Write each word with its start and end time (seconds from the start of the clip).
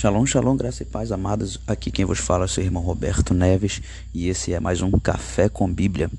Shalom, 0.00 0.24
shalom, 0.24 0.56
graça 0.56 0.82
e 0.82 0.86
paz, 0.86 1.12
amados. 1.12 1.60
Aqui 1.66 1.90
quem 1.90 2.06
vos 2.06 2.18
fala 2.18 2.44
é 2.44 2.46
o 2.46 2.48
seu 2.48 2.64
irmão 2.64 2.82
Roberto 2.82 3.34
Neves 3.34 3.82
e 4.14 4.30
esse 4.30 4.50
é 4.54 4.58
mais 4.58 4.80
um 4.80 4.90
Café 4.92 5.46
com 5.46 5.70
Bíblia. 5.70 6.10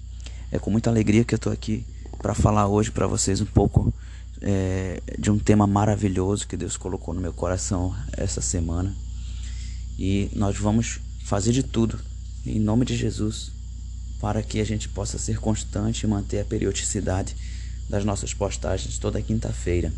É 0.51 0.59
com 0.59 0.69
muita 0.69 0.91
alegria 0.91 1.23
que 1.23 1.33
eu 1.33 1.37
estou 1.37 1.51
aqui 1.51 1.83
para 2.19 2.35
falar 2.35 2.67
hoje 2.67 2.91
para 2.91 3.07
vocês 3.07 3.41
um 3.41 3.45
pouco 3.45 3.91
é, 4.39 5.01
de 5.17 5.31
um 5.31 5.39
tema 5.39 5.65
maravilhoso 5.65 6.47
que 6.47 6.55
Deus 6.55 6.77
colocou 6.77 7.11
no 7.11 7.21
meu 7.21 7.33
coração 7.33 7.95
essa 8.15 8.39
semana. 8.39 8.95
E 9.97 10.29
nós 10.35 10.55
vamos 10.59 10.99
fazer 11.25 11.51
de 11.51 11.63
tudo, 11.63 11.99
em 12.45 12.59
nome 12.59 12.85
de 12.85 12.95
Jesus, 12.95 13.51
para 14.19 14.43
que 14.43 14.59
a 14.61 14.63
gente 14.63 14.89
possa 14.89 15.17
ser 15.17 15.39
constante 15.39 16.03
e 16.03 16.07
manter 16.07 16.41
a 16.41 16.45
periodicidade 16.45 17.35
das 17.89 18.05
nossas 18.05 18.31
postagens 18.31 18.99
toda 18.99 19.19
quinta-feira. 19.23 19.91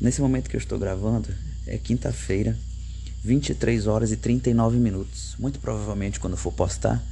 Nesse 0.00 0.20
momento 0.20 0.50
que 0.50 0.56
eu 0.56 0.60
estou 0.60 0.80
gravando, 0.80 1.28
é 1.66 1.78
quinta-feira, 1.78 2.56
23 3.24 3.86
horas 3.86 4.10
e 4.10 4.16
39 4.16 4.78
minutos. 4.78 5.34
Muito 5.38 5.58
provavelmente 5.58 6.18
quando 6.18 6.36
for 6.36 6.52
postar, 6.52 7.02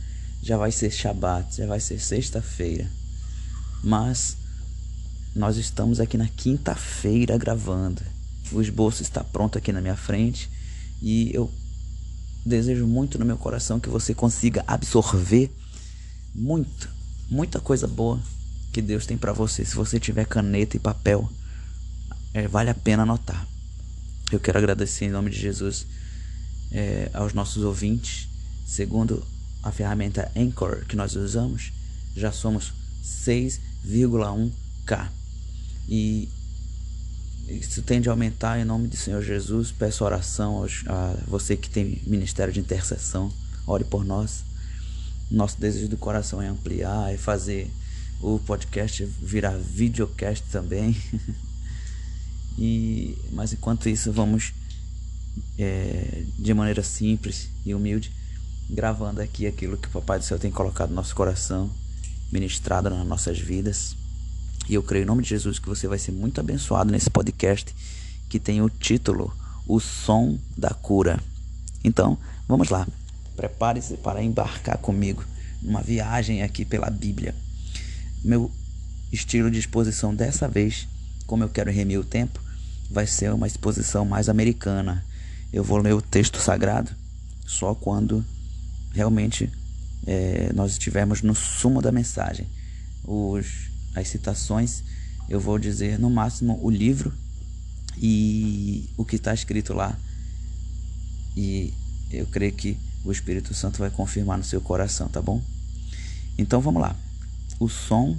já 0.42 0.56
vai 0.56 0.72
ser 0.72 0.90
Shabat, 0.90 1.56
já 1.56 1.66
vai 1.66 1.80
ser 1.80 2.00
sexta-feira. 2.00 2.88
Mas 3.82 4.36
nós 5.34 5.56
estamos 5.56 6.00
aqui 6.00 6.16
na 6.16 6.28
quinta-feira 6.28 7.38
gravando. 7.38 8.02
O 8.52 8.60
esboço 8.60 9.02
está 9.02 9.22
pronto 9.22 9.56
aqui 9.56 9.72
na 9.72 9.80
minha 9.80 9.96
frente 9.96 10.50
e 11.00 11.30
eu 11.32 11.50
desejo 12.44 12.86
muito 12.86 13.18
no 13.18 13.24
meu 13.24 13.36
coração 13.36 13.78
que 13.78 13.88
você 13.88 14.14
consiga 14.14 14.64
absorver 14.66 15.50
muito, 16.34 16.88
muita 17.28 17.60
coisa 17.60 17.86
boa 17.86 18.20
que 18.72 18.82
Deus 18.82 19.06
tem 19.06 19.16
para 19.16 19.32
você. 19.32 19.64
Se 19.64 19.74
você 19.74 20.00
tiver 20.00 20.26
caneta 20.26 20.76
e 20.76 20.80
papel, 20.80 21.28
é, 22.32 22.48
vale 22.48 22.70
a 22.70 22.74
pena 22.74 23.02
anotar. 23.02 23.46
Eu 24.30 24.38
quero 24.38 24.58
agradecer 24.58 25.06
em 25.06 25.10
nome 25.10 25.30
de 25.30 25.40
Jesus 25.40 25.86
é, 26.70 27.10
aos 27.12 27.34
nossos 27.34 27.64
ouvintes. 27.64 28.28
Segundo 28.64 29.26
a 29.62 29.72
ferramenta 29.72 30.30
Anchor 30.36 30.84
que 30.86 30.94
nós 30.94 31.16
usamos, 31.16 31.72
já 32.14 32.30
somos 32.30 32.72
6,1k. 33.04 35.08
E 35.88 36.28
isso 37.48 37.82
tende 37.82 38.08
a 38.08 38.12
aumentar 38.12 38.60
em 38.60 38.64
nome 38.64 38.86
do 38.86 38.96
Senhor 38.96 39.20
Jesus. 39.20 39.72
Peço 39.72 40.04
oração 40.04 40.64
a 40.86 41.16
você 41.26 41.56
que 41.56 41.68
tem 41.68 42.00
ministério 42.06 42.52
de 42.52 42.60
intercessão. 42.60 43.32
Ore 43.66 43.82
por 43.82 44.04
nós. 44.04 44.44
Nosso 45.28 45.60
desejo 45.60 45.88
do 45.88 45.96
coração 45.96 46.40
é 46.40 46.46
ampliar, 46.46 47.12
é 47.12 47.16
fazer 47.16 47.68
o 48.20 48.38
podcast 48.38 49.04
virar 49.04 49.56
videocast 49.56 50.44
também. 50.52 50.96
E, 52.60 53.16
mas 53.32 53.52
enquanto 53.54 53.88
isso, 53.88 54.12
vamos 54.12 54.52
é, 55.58 56.24
de 56.38 56.52
maneira 56.52 56.82
simples 56.82 57.48
e 57.64 57.74
humilde 57.74 58.12
gravando 58.68 59.20
aqui 59.20 59.46
aquilo 59.46 59.76
que 59.76 59.88
o 59.88 59.90
Papai 59.90 60.18
do 60.18 60.24
Céu 60.24 60.38
tem 60.38 60.50
colocado 60.50 60.90
no 60.90 60.96
nosso 60.96 61.14
coração, 61.14 61.70
ministrado 62.30 62.88
nas 62.88 63.06
nossas 63.06 63.38
vidas. 63.38 63.96
E 64.68 64.74
eu 64.74 64.82
creio 64.82 65.02
em 65.02 65.06
nome 65.06 65.22
de 65.22 65.30
Jesus 65.30 65.58
que 65.58 65.68
você 65.68 65.88
vai 65.88 65.98
ser 65.98 66.12
muito 66.12 66.38
abençoado 66.38 66.92
nesse 66.92 67.10
podcast 67.10 67.74
que 68.28 68.38
tem 68.38 68.62
o 68.62 68.70
título 68.70 69.34
O 69.66 69.80
Som 69.80 70.38
da 70.56 70.70
Cura. 70.70 71.18
Então, 71.82 72.16
vamos 72.46 72.68
lá. 72.68 72.86
Prepare-se 73.34 73.96
para 73.96 74.22
embarcar 74.22 74.78
comigo 74.78 75.24
numa 75.60 75.82
viagem 75.82 76.42
aqui 76.42 76.64
pela 76.64 76.88
Bíblia. 76.88 77.34
Meu 78.22 78.50
estilo 79.10 79.50
de 79.50 79.58
exposição 79.58 80.14
dessa 80.14 80.46
vez, 80.46 80.86
como 81.26 81.42
eu 81.42 81.48
quero 81.48 81.72
remir 81.72 81.98
o 81.98 82.04
tempo, 82.04 82.40
vai 82.90 83.06
ser 83.06 83.32
uma 83.32 83.46
exposição 83.46 84.04
mais 84.04 84.28
americana. 84.28 85.04
Eu 85.52 85.62
vou 85.62 85.78
ler 85.78 85.94
o 85.94 86.02
texto 86.02 86.38
sagrado 86.38 86.90
só 87.46 87.74
quando 87.74 88.24
realmente 88.92 89.50
é, 90.06 90.52
nós 90.52 90.72
estivermos 90.72 91.22
no 91.22 91.34
sumo 91.34 91.80
da 91.80 91.92
mensagem. 91.92 92.46
Os, 93.04 93.70
as 93.94 94.08
citações, 94.08 94.82
eu 95.28 95.40
vou 95.40 95.58
dizer 95.58 95.98
no 95.98 96.10
máximo 96.10 96.58
o 96.62 96.70
livro 96.70 97.12
e 97.96 98.88
o 98.96 99.04
que 99.04 99.16
está 99.16 99.32
escrito 99.32 99.72
lá. 99.72 99.96
E 101.36 101.72
eu 102.10 102.26
creio 102.26 102.52
que 102.52 102.76
o 103.04 103.12
Espírito 103.12 103.54
Santo 103.54 103.78
vai 103.78 103.90
confirmar 103.90 104.36
no 104.36 104.44
seu 104.44 104.60
coração, 104.60 105.08
tá 105.08 105.22
bom? 105.22 105.40
Então 106.36 106.60
vamos 106.60 106.82
lá. 106.82 106.96
O 107.58 107.68
som 107.68 108.16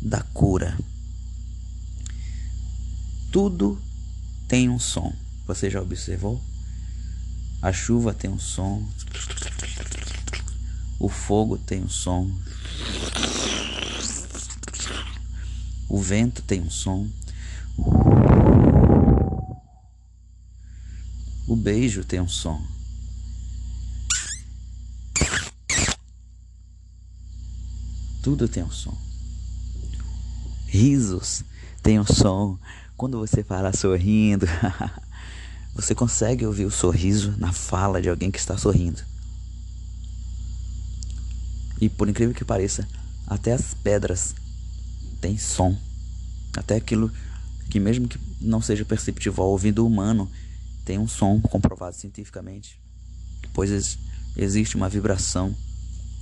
da 0.00 0.22
cura. 0.22 0.78
Tudo 3.30 3.80
tem 4.50 4.68
um 4.68 4.80
som. 4.80 5.14
Você 5.46 5.70
já 5.70 5.80
observou? 5.80 6.42
A 7.62 7.72
chuva 7.72 8.12
tem 8.12 8.28
um 8.28 8.38
som. 8.40 8.84
O 10.98 11.08
fogo 11.08 11.56
tem 11.56 11.80
um 11.80 11.88
som. 11.88 12.28
O 15.88 16.02
vento 16.02 16.42
tem 16.42 16.60
um 16.60 16.68
som. 16.68 17.08
O 21.46 21.54
beijo 21.54 22.04
tem 22.04 22.20
um 22.20 22.28
som. 22.28 22.60
Tudo 28.20 28.48
tem 28.48 28.64
um 28.64 28.70
som. 28.72 28.98
Risos 30.66 31.44
tem 31.84 32.00
um 32.00 32.04
som. 32.04 32.58
Quando 33.00 33.18
você 33.18 33.42
fala 33.42 33.72
sorrindo, 33.72 34.44
você 35.74 35.94
consegue 35.94 36.44
ouvir 36.44 36.66
o 36.66 36.70
sorriso 36.70 37.34
na 37.38 37.50
fala 37.50 37.98
de 37.98 38.10
alguém 38.10 38.30
que 38.30 38.38
está 38.38 38.58
sorrindo. 38.58 39.00
E 41.80 41.88
por 41.88 42.10
incrível 42.10 42.34
que 42.34 42.44
pareça, 42.44 42.86
até 43.26 43.54
as 43.54 43.72
pedras 43.72 44.34
têm 45.18 45.38
som. 45.38 45.74
Até 46.54 46.76
aquilo 46.76 47.10
que 47.70 47.80
mesmo 47.80 48.06
que 48.06 48.20
não 48.38 48.60
seja 48.60 48.84
perceptível 48.84 49.44
ao 49.44 49.50
ouvido 49.52 49.86
humano, 49.86 50.30
tem 50.84 50.98
um 50.98 51.08
som 51.08 51.40
comprovado 51.40 51.96
cientificamente. 51.96 52.78
Pois 53.54 53.96
existe 54.36 54.76
uma 54.76 54.90
vibração 54.90 55.56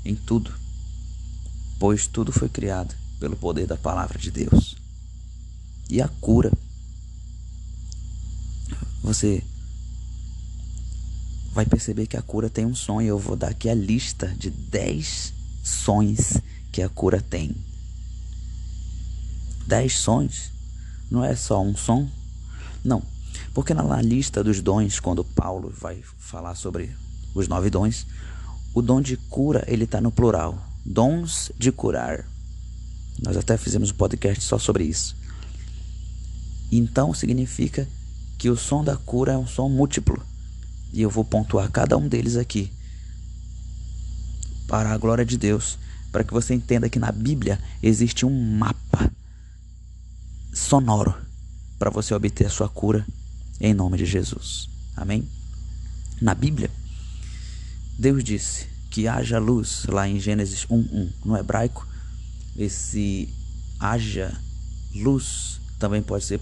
em 0.04 0.14
tudo. 0.14 0.54
Pois 1.80 2.06
tudo 2.06 2.30
foi 2.30 2.48
criado 2.48 2.94
pelo 3.18 3.34
poder 3.34 3.66
da 3.66 3.76
palavra 3.76 4.16
de 4.16 4.30
Deus. 4.30 4.76
E 5.90 6.00
a 6.00 6.06
cura 6.06 6.52
você 9.02 9.42
vai 11.52 11.66
perceber 11.66 12.06
que 12.06 12.16
a 12.16 12.22
cura 12.22 12.48
tem 12.48 12.64
um. 12.64 13.00
E 13.00 13.06
eu 13.06 13.18
vou 13.18 13.36
dar 13.36 13.48
aqui 13.48 13.68
a 13.68 13.74
lista 13.74 14.28
de 14.38 14.50
10 14.50 15.32
sons 15.62 16.38
que 16.70 16.82
a 16.82 16.88
cura 16.88 17.20
tem. 17.20 17.54
10 19.66 19.92
sons 19.92 20.52
não 21.10 21.24
é 21.24 21.34
só 21.34 21.62
um 21.62 21.76
som? 21.76 22.08
Não. 22.84 23.02
Porque 23.54 23.74
na 23.74 24.00
lista 24.00 24.44
dos 24.44 24.60
dons, 24.60 25.00
quando 25.00 25.24
Paulo 25.24 25.72
vai 25.76 26.02
falar 26.18 26.54
sobre 26.54 26.94
os 27.34 27.48
nove 27.48 27.70
dons, 27.70 28.06
o 28.74 28.80
dom 28.80 29.00
de 29.00 29.16
cura 29.16 29.64
ele 29.66 29.84
está 29.84 30.00
no 30.00 30.12
plural. 30.12 30.62
Dons 30.84 31.50
de 31.58 31.72
curar. 31.72 32.24
Nós 33.20 33.36
até 33.36 33.56
fizemos 33.56 33.90
um 33.90 33.94
podcast 33.94 34.44
só 34.44 34.58
sobre 34.58 34.84
isso. 34.84 35.16
Então 36.70 37.12
significa 37.12 37.88
que 38.38 38.48
o 38.48 38.56
som 38.56 38.84
da 38.84 38.96
cura 38.96 39.32
é 39.32 39.36
um 39.36 39.46
som 39.46 39.68
múltiplo. 39.68 40.24
E 40.92 41.02
eu 41.02 41.10
vou 41.10 41.24
pontuar 41.24 41.70
cada 41.70 41.96
um 41.96 42.08
deles 42.08 42.36
aqui. 42.36 42.72
Para 44.68 44.92
a 44.92 44.96
glória 44.96 45.24
de 45.26 45.36
Deus. 45.36 45.78
Para 46.12 46.24
que 46.24 46.32
você 46.32 46.54
entenda 46.54 46.88
que 46.88 46.98
na 46.98 47.12
Bíblia 47.12 47.60
existe 47.82 48.24
um 48.24 48.56
mapa 48.56 49.10
sonoro 50.54 51.14
para 51.78 51.90
você 51.90 52.14
obter 52.14 52.46
a 52.46 52.50
sua 52.50 52.68
cura 52.68 53.06
em 53.60 53.74
nome 53.74 53.98
de 53.98 54.06
Jesus. 54.06 54.68
Amém? 54.96 55.28
Na 56.20 56.34
Bíblia, 56.34 56.70
Deus 57.98 58.24
disse 58.24 58.66
que 58.90 59.06
haja 59.06 59.38
luz 59.38 59.84
lá 59.88 60.08
em 60.08 60.18
Gênesis 60.18 60.64
1:1. 60.66 61.12
No 61.24 61.36
hebraico, 61.36 61.86
esse 62.56 63.28
haja 63.78 64.36
luz 64.94 65.60
também 65.78 66.02
pode 66.02 66.24
ser 66.24 66.40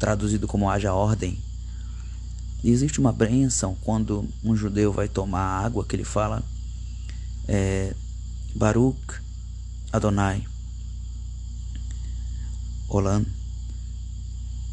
traduzido 0.00 0.48
como 0.48 0.68
haja 0.68 0.92
ordem. 0.92 1.38
E 2.64 2.70
existe 2.70 2.98
uma 2.98 3.12
bênção 3.12 3.76
quando 3.82 4.28
um 4.42 4.56
judeu 4.56 4.92
vai 4.92 5.08
tomar 5.08 5.64
água 5.64 5.84
que 5.84 5.94
ele 5.94 6.04
fala 6.04 6.42
é, 7.46 7.94
Baruch 8.54 9.20
Adonai 9.92 10.44
Olam. 12.88 13.24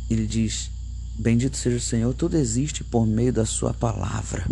Ele 0.09 0.25
diz: 0.25 0.71
Bendito 1.19 1.55
seja 1.55 1.77
o 1.77 1.81
Senhor, 1.81 2.13
tudo 2.13 2.37
existe 2.37 2.83
por 2.83 3.05
meio 3.05 3.31
da 3.31 3.45
Sua 3.45 3.73
palavra. 3.73 4.47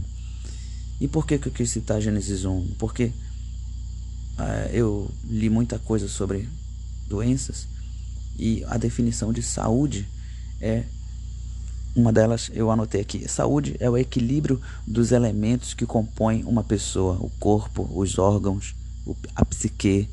E 1.00 1.08
por 1.08 1.26
que, 1.26 1.38
que 1.38 1.48
eu 1.48 1.52
quis 1.52 1.70
citar 1.72 2.02
Gênesis 2.02 2.46
1? 2.46 2.76
Porque 2.78 3.12
é, 4.38 4.72
eu 4.74 5.10
li 5.26 5.50
muita 5.50 5.80
coisa 5.80 6.08
sobre 6.08 6.48
doenças 7.08 7.68
e 8.38 8.64
a 8.66 8.78
definição 8.78 9.32
de 9.32 9.42
saúde 9.42 10.08
é 10.62 10.84
Uma 11.96 12.12
delas 12.12 12.52
eu 12.54 12.70
anotei 12.70 13.02
aqui. 13.02 13.28
Saúde 13.28 13.76
é 13.80 13.90
o 13.90 13.98
equilíbrio 13.98 14.62
dos 14.86 15.12
elementos 15.12 15.74
que 15.74 15.86
compõem 15.86 16.44
uma 16.44 16.64
pessoa: 16.64 17.18
o 17.20 17.30
corpo, 17.40 17.90
os 17.94 18.18
órgãos, 18.18 18.76
a 19.36 19.46
psique. 19.46 20.10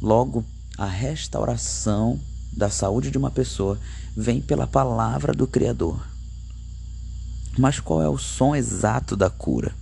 Logo, 0.00 0.44
a 0.76 0.86
restauração 0.86 2.18
da 2.52 2.70
saúde 2.70 3.10
de 3.10 3.18
uma 3.18 3.30
pessoa 3.30 3.78
vem 4.16 4.40
pela 4.40 4.66
palavra 4.66 5.32
do 5.32 5.46
Criador. 5.46 6.06
Mas 7.58 7.80
qual 7.80 8.02
é 8.02 8.08
o 8.08 8.18
som 8.18 8.54
exato 8.54 9.16
da 9.16 9.28
cura? 9.28 9.74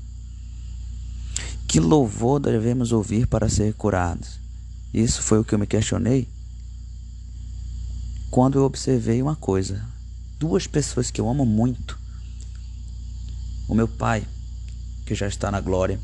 Que 1.66 1.80
louvor 1.80 2.40
devemos 2.40 2.92
ouvir 2.92 3.26
para 3.26 3.48
ser 3.48 3.75
curados? 3.75 4.40
Isso 4.92 5.22
foi 5.22 5.38
o 5.38 5.44
que 5.44 5.54
eu 5.54 5.58
me 5.58 5.66
questionei 5.66 6.26
quando 8.30 8.58
eu 8.58 8.64
observei 8.64 9.22
uma 9.22 9.36
coisa 9.36 9.86
duas 10.38 10.66
pessoas 10.66 11.10
que 11.10 11.20
eu 11.20 11.28
amo 11.28 11.44
muito. 11.44 11.98
O 13.69 13.75
meu 13.75 13.88
pai, 13.88 14.26
que 15.04 15.14
já 15.14 15.26
está 15.26 15.50
na 15.50 15.60
glória, 15.60 16.00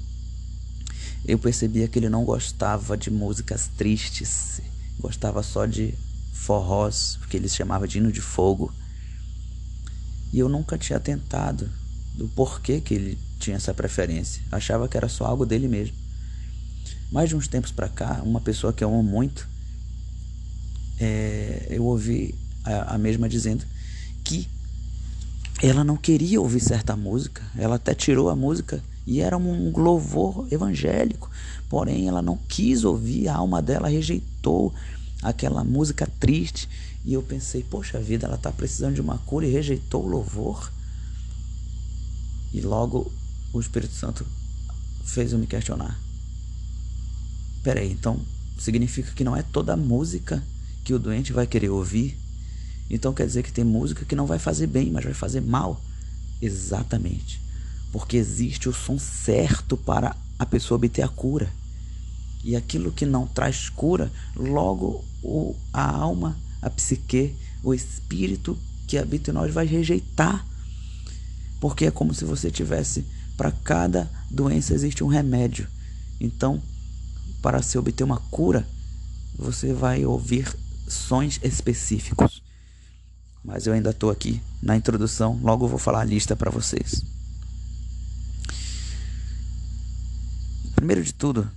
eu 1.24 1.38
percebia 1.38 1.88
que 1.88 1.98
ele 1.98 2.08
não 2.08 2.24
gostava 2.24 2.96
de 2.96 3.10
músicas 3.10 3.68
tristes, 3.76 4.60
gostava 4.98 5.42
só 5.42 5.64
de 5.64 5.94
forrós, 6.32 7.18
que 7.30 7.36
ele 7.36 7.48
chamava 7.48 7.86
de 7.86 7.98
hino 7.98 8.10
de 8.10 8.20
fogo. 8.20 8.72
E 10.32 10.38
eu 10.38 10.48
nunca 10.48 10.76
tinha 10.76 10.98
tentado 10.98 11.70
do 12.14 12.28
porquê 12.28 12.80
que 12.80 12.94
ele 12.94 13.18
tinha 13.38 13.56
essa 13.56 13.72
preferência. 13.72 14.42
Achava 14.50 14.88
que 14.88 14.96
era 14.96 15.08
só 15.08 15.24
algo 15.24 15.46
dele 15.46 15.68
mesmo. 15.68 15.96
Mais 17.10 17.28
de 17.28 17.36
uns 17.36 17.46
tempos 17.46 17.70
para 17.70 17.88
cá, 17.88 18.20
uma 18.24 18.40
pessoa 18.40 18.72
que 18.72 18.82
eu 18.82 18.88
amo 18.88 19.02
muito, 19.02 19.48
é, 20.98 21.66
eu 21.70 21.84
ouvi 21.84 22.34
a, 22.64 22.94
a 22.94 22.98
mesma 22.98 23.28
dizendo 23.28 23.64
que 24.22 24.48
ela 25.62 25.84
não 25.84 25.96
queria 25.96 26.40
ouvir 26.40 26.60
certa 26.60 26.96
música, 26.96 27.42
ela 27.56 27.76
até 27.76 27.94
tirou 27.94 28.28
a 28.28 28.36
música 28.36 28.82
e 29.06 29.20
era 29.20 29.36
um 29.36 29.70
louvor 29.76 30.46
evangélico, 30.50 31.30
porém 31.68 32.08
ela 32.08 32.22
não 32.22 32.36
quis 32.48 32.84
ouvir, 32.84 33.28
a 33.28 33.36
alma 33.36 33.60
dela 33.60 33.88
rejeitou 33.88 34.72
aquela 35.22 35.62
música 35.62 36.08
triste. 36.18 36.68
E 37.04 37.12
eu 37.12 37.22
pensei, 37.22 37.62
poxa 37.62 38.00
vida, 38.00 38.26
ela 38.26 38.36
está 38.36 38.50
precisando 38.50 38.94
de 38.94 39.00
uma 39.00 39.18
cura 39.18 39.46
e 39.46 39.50
rejeitou 39.50 40.04
o 40.04 40.08
louvor. 40.08 40.72
E 42.52 42.60
logo 42.60 43.12
o 43.52 43.60
Espírito 43.60 43.94
Santo 43.94 44.24
fez 45.04 45.32
eu 45.32 45.38
me 45.38 45.46
questionar. 45.46 45.98
Peraí, 47.62 47.90
então 47.92 48.20
significa 48.58 49.12
que 49.12 49.24
não 49.24 49.36
é 49.36 49.42
toda 49.42 49.76
música 49.76 50.42
que 50.84 50.94
o 50.94 50.98
doente 50.98 51.32
vai 51.32 51.46
querer 51.46 51.70
ouvir? 51.70 52.16
Então 52.88 53.14
quer 53.14 53.26
dizer 53.26 53.42
que 53.42 53.52
tem 53.52 53.64
música 53.64 54.04
que 54.04 54.14
não 54.14 54.26
vai 54.26 54.38
fazer 54.38 54.66
bem, 54.66 54.90
mas 54.90 55.04
vai 55.04 55.14
fazer 55.14 55.40
mal. 55.40 55.80
Exatamente. 56.40 57.40
Porque 57.90 58.16
existe 58.16 58.68
o 58.68 58.72
som 58.72 58.98
certo 58.98 59.76
para 59.76 60.14
a 60.38 60.44
pessoa 60.44 60.76
obter 60.76 61.02
a 61.02 61.08
cura. 61.08 61.50
E 62.44 62.54
aquilo 62.54 62.92
que 62.92 63.06
não 63.06 63.26
traz 63.26 63.70
cura, 63.70 64.12
logo 64.36 65.02
o, 65.22 65.56
a 65.72 65.90
alma, 65.90 66.36
a 66.60 66.68
psique, 66.68 67.34
o 67.62 67.72
espírito 67.72 68.58
que 68.86 68.98
habita 68.98 69.30
em 69.30 69.34
nós 69.34 69.52
vai 69.52 69.64
rejeitar. 69.64 70.46
Porque 71.58 71.86
é 71.86 71.90
como 71.90 72.12
se 72.12 72.26
você 72.26 72.50
tivesse, 72.50 73.06
para 73.38 73.50
cada 73.50 74.10
doença 74.30 74.74
existe 74.74 75.02
um 75.02 75.08
remédio. 75.08 75.66
Então, 76.20 76.62
para 77.40 77.62
se 77.62 77.78
obter 77.78 78.04
uma 78.04 78.18
cura, 78.30 78.66
você 79.36 79.72
vai 79.72 80.04
ouvir 80.04 80.54
sons 80.88 81.40
específicos 81.42 82.42
mas 83.44 83.66
eu 83.66 83.74
ainda 83.74 83.90
estou 83.90 84.10
aqui 84.10 84.40
na 84.62 84.74
introdução, 84.74 85.38
logo 85.42 85.66
eu 85.66 85.68
vou 85.68 85.78
falar 85.78 86.00
a 86.00 86.04
lista 86.04 86.34
para 86.34 86.50
vocês. 86.50 87.04
Primeiro 90.74 91.04
de 91.04 91.12
tudo, 91.12 91.50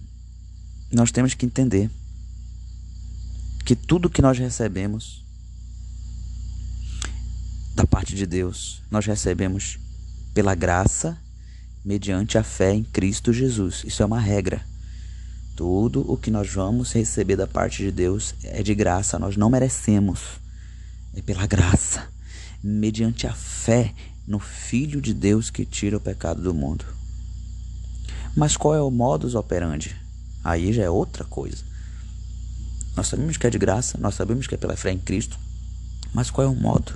nós 0.92 1.12
temos 1.12 1.34
que 1.34 1.46
entender 1.46 1.90
que 3.66 3.74
tudo 3.74 4.10
que 4.10 4.22
nós 4.22 4.38
recebemos 4.38 5.24
da 7.74 7.88
parte 7.88 8.16
de 8.16 8.26
Deus, 8.26 8.82
nós 8.92 9.06
recebemos 9.06 9.80
pela 10.34 10.56
graça, 10.56 11.18
mediante 11.86 12.38
a 12.38 12.44
fé 12.44 12.74
em 12.74 12.84
Cristo 12.84 13.32
Jesus. 13.32 13.84
Isso 13.86 14.04
é 14.04 14.06
uma 14.06 14.20
regra. 14.20 14.62
Tudo 15.58 16.06
o 16.10 16.16
que 16.16 16.30
nós 16.30 16.54
vamos 16.54 16.94
receber 16.94 17.36
da 17.36 17.48
parte 17.48 17.84
de 17.84 17.92
Deus 17.92 18.36
é 18.44 18.62
de 18.62 18.76
graça, 18.76 19.18
nós 19.18 19.36
não 19.36 19.50
merecemos 19.50 20.40
é 21.16 21.22
pela 21.24 21.48
graça, 21.48 22.08
mediante 22.64 23.26
a 23.26 23.34
fé 23.34 23.92
no 24.28 24.38
Filho 24.38 25.02
de 25.02 25.16
Deus 25.16 25.50
que 25.50 25.66
tira 25.66 25.98
o 25.98 26.00
pecado 26.00 26.44
do 26.44 26.54
mundo. 26.54 26.86
Mas 28.36 28.56
qual 28.56 28.76
é 28.76 28.82
o 28.84 28.92
modus 28.92 29.34
operandi? 29.34 29.96
Aí 30.44 30.72
já 30.72 30.84
é 30.84 30.90
outra 30.92 31.24
coisa. 31.24 31.64
Nós 32.96 33.08
sabemos 33.08 33.36
que 33.36 33.48
é 33.48 33.50
de 33.50 33.58
graça, 33.58 33.98
nós 33.98 34.14
sabemos 34.14 34.46
que 34.46 34.54
é 34.54 34.60
pela 34.60 34.78
fé 34.78 34.92
em 34.92 35.00
Cristo, 35.00 35.40
mas 36.14 36.30
qual 36.30 36.46
é 36.46 36.50
o 36.52 36.56
modo? 36.56 36.94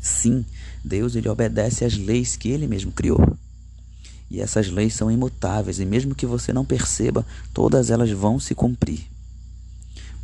Sim, 0.00 0.46
Deus 0.82 1.14
ele 1.14 1.28
obedece 1.28 1.84
às 1.84 1.94
leis 1.94 2.36
que 2.36 2.48
ele 2.48 2.66
mesmo 2.66 2.90
criou. 2.90 3.36
E 4.30 4.40
essas 4.40 4.68
leis 4.68 4.94
são 4.94 5.10
imutáveis, 5.10 5.80
e 5.80 5.84
mesmo 5.84 6.14
que 6.14 6.24
você 6.24 6.52
não 6.52 6.64
perceba, 6.64 7.26
todas 7.52 7.90
elas 7.90 8.10
vão 8.10 8.38
se 8.38 8.54
cumprir. 8.54 9.06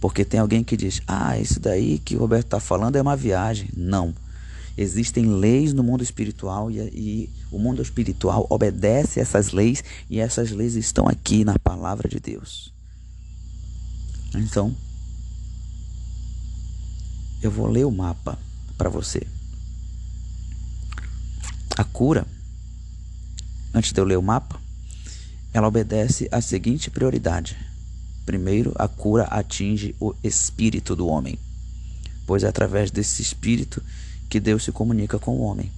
Porque 0.00 0.24
tem 0.24 0.38
alguém 0.38 0.62
que 0.62 0.76
diz: 0.76 1.02
ah, 1.06 1.38
isso 1.38 1.58
daí 1.58 1.98
que 1.98 2.14
o 2.14 2.20
Roberto 2.20 2.46
está 2.46 2.60
falando 2.60 2.96
é 2.96 3.02
uma 3.02 3.16
viagem. 3.16 3.68
Não. 3.76 4.14
Existem 4.78 5.26
leis 5.26 5.72
no 5.72 5.82
mundo 5.82 6.02
espiritual 6.02 6.70
e, 6.70 6.78
e 6.78 7.30
o 7.50 7.58
mundo 7.58 7.80
espiritual 7.80 8.46
obedece 8.50 9.18
essas 9.18 9.50
leis 9.50 9.82
e 10.08 10.20
essas 10.20 10.50
leis 10.50 10.76
estão 10.76 11.08
aqui 11.08 11.44
na 11.44 11.58
palavra 11.58 12.08
de 12.08 12.20
Deus. 12.20 12.72
Então, 14.34 14.76
eu 17.42 17.50
vou 17.50 17.66
ler 17.66 17.86
o 17.86 17.90
mapa 17.90 18.38
para 18.76 18.90
você. 18.90 19.26
A 21.76 21.84
cura, 21.84 22.26
antes 23.76 23.92
de 23.92 24.00
eu 24.00 24.04
ler 24.04 24.16
o 24.16 24.22
mapa, 24.22 24.58
ela 25.52 25.68
obedece 25.68 26.28
à 26.32 26.40
seguinte 26.40 26.90
prioridade: 26.90 27.56
Primeiro, 28.24 28.72
a 28.76 28.88
cura 28.88 29.24
atinge 29.24 29.94
o 30.00 30.14
espírito 30.24 30.96
do 30.96 31.06
homem, 31.06 31.38
pois 32.26 32.42
é 32.42 32.48
através 32.48 32.90
desse 32.90 33.20
espírito 33.20 33.82
que 34.30 34.40
Deus 34.40 34.64
se 34.64 34.72
comunica 34.72 35.18
com 35.18 35.36
o 35.36 35.42
homem. 35.42 35.70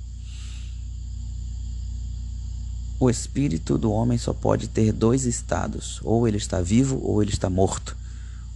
O 3.00 3.10
espírito 3.10 3.76
do 3.76 3.90
homem 3.90 4.16
só 4.16 4.32
pode 4.32 4.68
ter 4.68 4.92
dois 4.92 5.24
estados: 5.24 6.00
ou 6.04 6.26
ele 6.26 6.36
está 6.36 6.60
vivo 6.60 7.00
ou 7.02 7.20
ele 7.20 7.32
está 7.32 7.50
morto. 7.50 7.96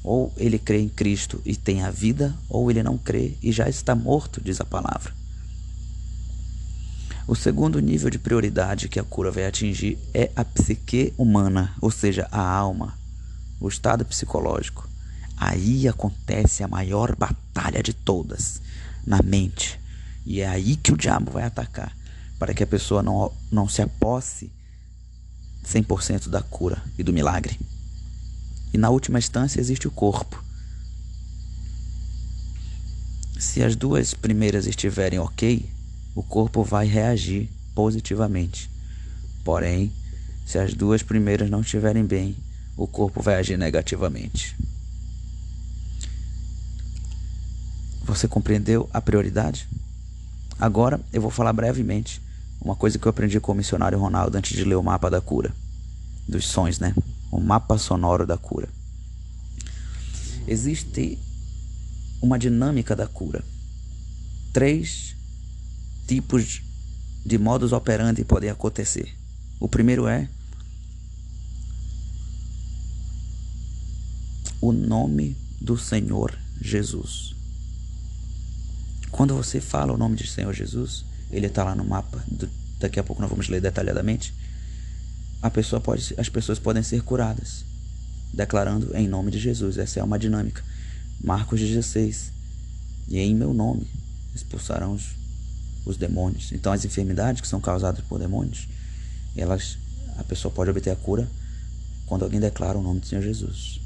Ou 0.05 0.33
ele 0.37 0.59
crê 0.59 0.81
em 0.81 0.89
Cristo 0.89 1.41
e 1.45 1.55
tem 1.55 1.83
a 1.83 1.91
vida, 1.91 2.37
ou 2.49 2.69
ele 2.69 2.83
não 2.83 2.99
crê 2.99 3.35
e 3.41 3.53
já 3.53 3.69
está 3.69 3.95
morto, 3.95 4.41
diz 4.41 4.61
a 4.61 4.65
palavra. 4.65 5.22
O 7.27 7.37
segundo 7.37 7.79
nível 7.79 8.11
de 8.11 8.19
prioridade 8.19 8.89
que 8.89 8.99
a 8.99 9.05
cura 9.05 9.31
vai 9.31 9.47
atingir 9.47 9.97
é 10.13 10.31
a 10.35 10.45
psique 10.45 11.15
humana, 11.17 11.73
ou 11.81 11.91
seja, 11.91 12.27
a 12.33 12.41
alma, 12.41 12.99
o 13.61 13.69
estado 13.69 14.05
psicológico. 14.05 14.89
Aí 15.37 15.87
acontece 15.87 16.65
a 16.65 16.69
maior 16.69 17.15
batalha 17.15 17.83
de 17.83 17.93
todas, 17.93 18.61
na 19.07 19.23
mente. 19.23 19.81
E 20.27 20.41
é 20.41 20.49
aí 20.49 20.77
que 20.77 20.93
o 20.93 20.97
diabo 20.97 21.31
vai 21.31 21.45
atacar, 21.45 21.97
para 22.39 22.53
que 22.53 22.63
a 22.63 22.67
pessoa 22.67 23.03
não, 23.03 23.33
não 23.51 23.69
se 23.69 23.83
aposse 23.83 24.51
100% 25.65 26.29
da 26.29 26.43
cura 26.43 26.83
e 26.99 27.05
do 27.05 27.13
milagre. 27.13 27.59
E 28.75 28.79
na 28.79 28.91
última 28.91 29.19
instância 29.19 29.61
existe 29.61 29.87
o 29.87 29.93
corpo. 29.93 30.43
Se 33.39 33.63
as 33.63 33.77
duas 33.77 34.13
primeiras 34.13 34.67
estiverem 34.67 35.19
ok, 35.19 35.69
o 36.15 36.23
corpo 36.23 36.63
vai 36.63 36.87
reagir 36.87 37.49
positivamente. 37.75 38.71
Porém, 39.45 39.93
se 40.47 40.59
as 40.59 40.75
duas 40.75 41.03
primeiras 41.03 41.51
não 41.51 41.61
estiverem 41.61 42.05
bem, 42.05 42.37
o 42.77 42.87
corpo 42.87 43.23
vai 43.23 43.37
agir 43.37 43.57
negativamente. 43.57 44.57
Você 48.05 48.27
compreendeu 48.29 48.89
a 48.93 49.01
prioridade? 49.01 49.69
Agora 50.59 51.01
eu 51.13 51.23
vou 51.23 51.31
falar 51.31 51.53
brevemente 51.53 52.21
uma 52.61 52.77
coisa 52.77 52.99
que 52.99 53.07
eu 53.07 53.11
aprendi 53.11 53.41
com 53.41 53.53
o 53.53 53.55
missionário 53.55 53.99
Ronaldo 53.99 54.39
antes 54.39 54.57
de 54.57 54.65
ler 54.65 54.77
o 54.77 54.83
mapa 54.83 55.11
da 55.11 55.21
cura, 55.21 55.55
dos 56.29 56.47
sons, 56.47 56.79
né? 56.79 56.95
O 57.31 57.41
mapa 57.41 57.79
sonoro 57.79 58.27
da 58.27 58.37
cura. 58.37 58.69
Existe 60.47 61.19
uma 62.21 62.39
dinâmica 62.39 62.95
da 62.95 63.07
cura. 63.07 63.43
Três 64.53 65.17
tipos 66.13 66.61
de 67.25 67.39
modus 67.39 67.73
operandi 67.73 68.23
podem 68.23 68.51
acontecer. 68.51 69.17
O 69.59 69.67
primeiro 69.67 70.07
é 70.07 70.29
o 74.61 74.73
nome 74.73 75.35
do 75.59 75.79
Senhor 75.79 76.39
Jesus. 76.61 77.35
Quando 79.11 79.35
você 79.35 79.59
fala 79.59 79.95
o 79.95 79.97
nome 79.97 80.17
de 80.17 80.27
Senhor 80.27 80.53
Jesus, 80.53 81.03
ele 81.31 81.47
está 81.47 81.65
lá 81.65 81.75
no 81.75 81.85
mapa, 81.85 82.23
daqui 82.79 83.01
a 83.01 83.03
pouco 83.03 83.23
nós 83.23 83.31
vamos 83.31 83.49
ler 83.49 83.63
detalhadamente. 83.63 84.35
A 85.41 85.49
pessoa 85.49 85.81
pode, 85.81 86.15
as 86.19 86.29
pessoas 86.29 86.59
podem 86.59 86.83
ser 86.83 87.03
curadas, 87.03 87.65
declarando 88.35 88.95
em 88.95 89.09
nome 89.09 89.31
de 89.31 89.39
Jesus. 89.39 89.79
Essa 89.79 90.01
é 90.01 90.05
uma 90.05 90.19
dinâmica. 90.19 90.63
Marcos 91.25 91.59
16. 91.59 92.31
E 93.09 93.19
em 93.19 93.35
meu 93.35 93.55
nome 93.55 93.87
expulsarão 94.35 94.93
os, 94.93 95.22
os 95.85 95.97
demônios. 95.97 96.53
Então 96.53 96.73
as 96.73 96.85
enfermidades 96.85 97.41
que 97.41 97.49
são 97.49 97.61
causadas 97.61 98.05
por 98.05 98.19
demônios, 98.19 98.69
elas 99.37 99.79
a 100.19 100.25
pessoa 100.25 100.53
pode 100.53 100.71
obter 100.71 100.91
a 100.91 100.97
cura 100.97 101.29
quando 102.07 102.25
alguém 102.25 102.41
declara 102.41 102.79
o 102.79 102.83
nome 102.83 103.01
do 103.01 103.07
Senhor 103.07 103.23
Jesus. 103.23 103.81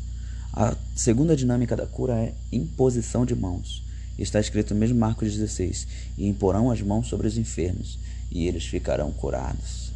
A 0.52 0.76
segunda 0.94 1.36
dinâmica 1.36 1.76
da 1.76 1.86
cura 1.86 2.14
é 2.14 2.34
imposição 2.50 3.24
de 3.24 3.34
mãos. 3.34 3.84
Está 4.18 4.40
escrito 4.40 4.72
no 4.72 4.80
mesmo 4.80 4.98
Marcos 4.98 5.32
16: 5.32 5.86
E 6.16 6.26
imporão 6.26 6.70
as 6.70 6.80
mãos 6.80 7.08
sobre 7.08 7.26
os 7.26 7.36
enfermos, 7.36 7.98
e 8.30 8.46
eles 8.46 8.64
ficarão 8.64 9.12
curados. 9.12 9.92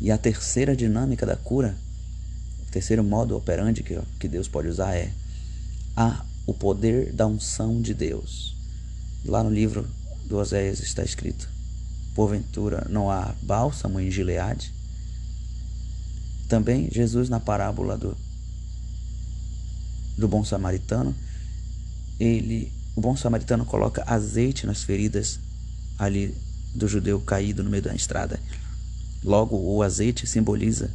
E 0.00 0.10
a 0.10 0.18
terceira 0.18 0.76
dinâmica 0.76 1.26
da 1.26 1.34
cura, 1.34 1.76
o 2.66 2.70
terceiro 2.70 3.02
modo 3.02 3.36
operante 3.36 3.82
que, 3.82 3.98
que 4.20 4.28
Deus 4.28 4.46
pode 4.46 4.68
usar 4.68 4.94
é 4.94 5.10
a, 5.96 6.24
o 6.46 6.54
poder 6.54 7.12
da 7.12 7.26
unção 7.26 7.80
de 7.80 7.94
Deus. 7.94 8.54
Lá 9.24 9.42
no 9.42 9.50
livro 9.50 9.88
do 10.28 10.36
Oséias 10.36 10.80
está 10.80 11.02
escrito: 11.02 11.48
Porventura 12.14 12.86
não 12.90 13.10
há 13.10 13.34
bálsamo 13.42 13.98
em 13.98 14.10
Gileade? 14.10 14.72
Também 16.48 16.88
Jesus, 16.90 17.28
na 17.28 17.40
parábola 17.40 17.96
do, 17.96 18.16
do 20.16 20.28
bom 20.28 20.44
samaritano, 20.44 21.14
ele, 22.20 22.72
o 22.94 23.00
bom 23.00 23.16
samaritano 23.16 23.64
coloca 23.64 24.04
azeite 24.06 24.66
nas 24.66 24.82
feridas 24.82 25.40
ali 25.98 26.34
do 26.74 26.86
judeu 26.86 27.20
caído 27.20 27.62
no 27.62 27.70
meio 27.70 27.82
da 27.82 27.94
estrada. 27.94 28.38
Logo, 29.24 29.56
o 29.56 29.82
azeite 29.82 30.26
simboliza 30.26 30.90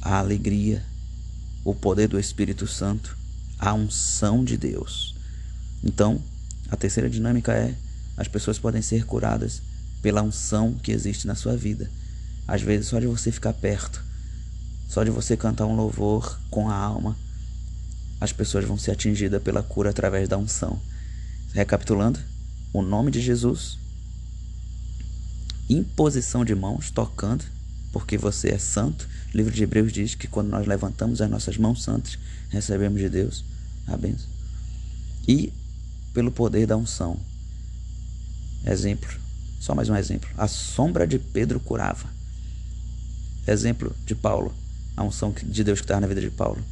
a 0.00 0.18
alegria, 0.18 0.84
o 1.64 1.74
poder 1.74 2.08
do 2.08 2.18
Espírito 2.18 2.66
Santo, 2.66 3.16
a 3.58 3.72
unção 3.72 4.44
de 4.44 4.56
Deus. 4.56 5.14
Então, 5.82 6.22
a 6.74 6.76
terceira 6.76 7.08
dinâmica 7.08 7.52
é 7.52 7.74
as 8.16 8.28
pessoas 8.28 8.58
podem 8.58 8.82
ser 8.82 9.06
curadas 9.06 9.62
pela 10.02 10.22
unção 10.22 10.74
que 10.74 10.92
existe 10.92 11.26
na 11.26 11.34
sua 11.34 11.56
vida. 11.56 11.90
Às 12.46 12.62
vezes, 12.62 12.88
só 12.88 13.00
de 13.00 13.06
você 13.06 13.32
ficar 13.32 13.52
perto, 13.54 14.04
só 14.88 15.02
de 15.02 15.10
você 15.10 15.36
cantar 15.36 15.66
um 15.66 15.74
louvor 15.74 16.38
com 16.50 16.68
a 16.68 16.74
alma, 16.74 17.16
as 18.20 18.32
pessoas 18.32 18.64
vão 18.64 18.76
ser 18.76 18.90
atingidas 18.90 19.42
pela 19.42 19.62
cura 19.62 19.90
através 19.90 20.28
da 20.28 20.36
unção. 20.36 20.78
Recapitulando, 21.52 22.20
o 22.72 22.82
nome 22.82 23.10
de 23.10 23.20
Jesus, 23.20 23.78
imposição 25.68 26.44
de 26.44 26.54
mãos, 26.54 26.90
tocando, 26.90 27.44
porque 27.92 28.18
você 28.18 28.50
é 28.50 28.58
santo. 28.58 29.08
O 29.32 29.36
livro 29.36 29.52
de 29.52 29.62
Hebreus 29.62 29.92
diz 29.92 30.14
que 30.14 30.26
quando 30.26 30.48
nós 30.48 30.66
levantamos 30.66 31.20
as 31.20 31.30
nossas 31.30 31.56
mãos 31.56 31.82
santas, 31.82 32.18
recebemos 32.50 33.00
de 33.00 33.08
Deus 33.08 33.44
a 33.86 33.96
bênção. 33.96 34.28
E 35.26 35.52
pelo 36.14 36.30
poder 36.30 36.66
da 36.66 36.76
unção. 36.76 37.18
Exemplo, 38.64 39.10
só 39.60 39.74
mais 39.74 39.90
um 39.90 39.96
exemplo. 39.96 40.30
A 40.38 40.46
sombra 40.46 41.06
de 41.06 41.18
Pedro 41.18 41.58
curava. 41.58 42.08
Exemplo 43.46 43.94
de 44.06 44.14
Paulo, 44.14 44.54
a 44.96 45.02
unção 45.02 45.32
de 45.32 45.64
Deus 45.64 45.80
que 45.80 45.84
estava 45.84 46.00
na 46.00 46.06
vida 46.06 46.20
de 46.20 46.30
Paulo. 46.30 46.64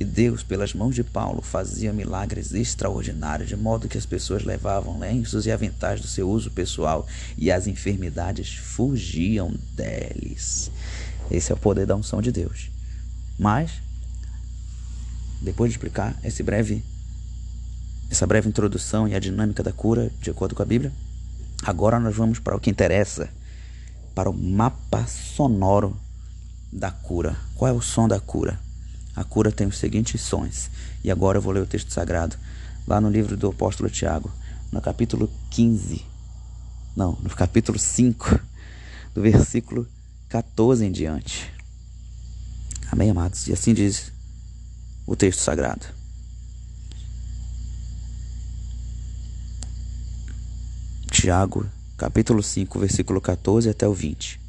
E 0.00 0.04
Deus, 0.04 0.42
pelas 0.42 0.72
mãos 0.72 0.94
de 0.94 1.04
Paulo, 1.04 1.42
fazia 1.42 1.92
milagres 1.92 2.54
extraordinários, 2.54 3.50
de 3.50 3.56
modo 3.56 3.86
que 3.86 3.98
as 3.98 4.06
pessoas 4.06 4.42
levavam 4.42 4.98
lenços 4.98 5.44
e 5.44 5.52
aventais 5.52 6.00
do 6.00 6.06
seu 6.06 6.28
uso 6.28 6.50
pessoal 6.50 7.06
e 7.36 7.52
as 7.52 7.66
enfermidades 7.66 8.54
fugiam 8.54 9.54
deles. 9.74 10.70
Esse 11.30 11.52
é 11.52 11.54
o 11.54 11.58
poder 11.58 11.86
da 11.86 11.94
unção 11.94 12.22
de 12.22 12.32
Deus. 12.32 12.70
Mas, 13.38 13.72
depois 15.42 15.70
de 15.70 15.76
explicar 15.76 16.18
esse 16.24 16.42
breve, 16.42 16.82
essa 18.10 18.26
breve 18.26 18.48
introdução 18.48 19.06
e 19.06 19.14
a 19.14 19.20
dinâmica 19.20 19.62
da 19.62 19.72
cura, 19.72 20.10
de 20.20 20.30
acordo 20.30 20.54
com 20.54 20.62
a 20.62 20.66
Bíblia, 20.66 20.92
agora 21.62 22.00
nós 22.00 22.16
vamos 22.16 22.40
para 22.40 22.56
o 22.56 22.60
que 22.60 22.68
interessa, 22.68 23.30
para 24.14 24.28
o 24.28 24.34
mapa 24.34 25.06
sonoro 25.06 25.96
da 26.72 26.90
cura. 26.90 27.36
Qual 27.54 27.70
é 27.70 27.72
o 27.72 27.80
som 27.80 28.08
da 28.08 28.18
cura? 28.18 28.58
A 29.14 29.22
cura 29.22 29.52
tem 29.52 29.66
os 29.66 29.78
seguintes 29.78 30.20
sons. 30.20 30.70
E 31.04 31.10
agora 31.10 31.38
eu 31.38 31.42
vou 31.42 31.52
ler 31.52 31.62
o 31.62 31.66
texto 31.66 31.92
sagrado, 31.92 32.36
lá 32.86 33.00
no 33.00 33.08
livro 33.08 33.36
do 33.36 33.48
apóstolo 33.48 33.88
Tiago, 33.88 34.30
no 34.72 34.80
capítulo 34.80 35.30
15. 35.50 36.04
Não, 36.96 37.16
no 37.22 37.30
capítulo 37.30 37.78
5, 37.78 38.40
do 39.14 39.22
versículo 39.22 39.86
14 40.28 40.84
em 40.84 40.90
diante. 40.90 41.52
Amém, 42.90 43.10
amados? 43.10 43.46
E 43.46 43.52
assim 43.52 43.72
diz 43.72 44.12
o 45.06 45.14
texto 45.14 45.40
sagrado. 45.40 45.99
Tiago, 51.10 51.66
capítulo 51.98 52.40
5, 52.40 52.78
versículo 52.78 53.20
14 53.20 53.68
até 53.68 53.86
o 53.86 53.92
20. 53.92 54.40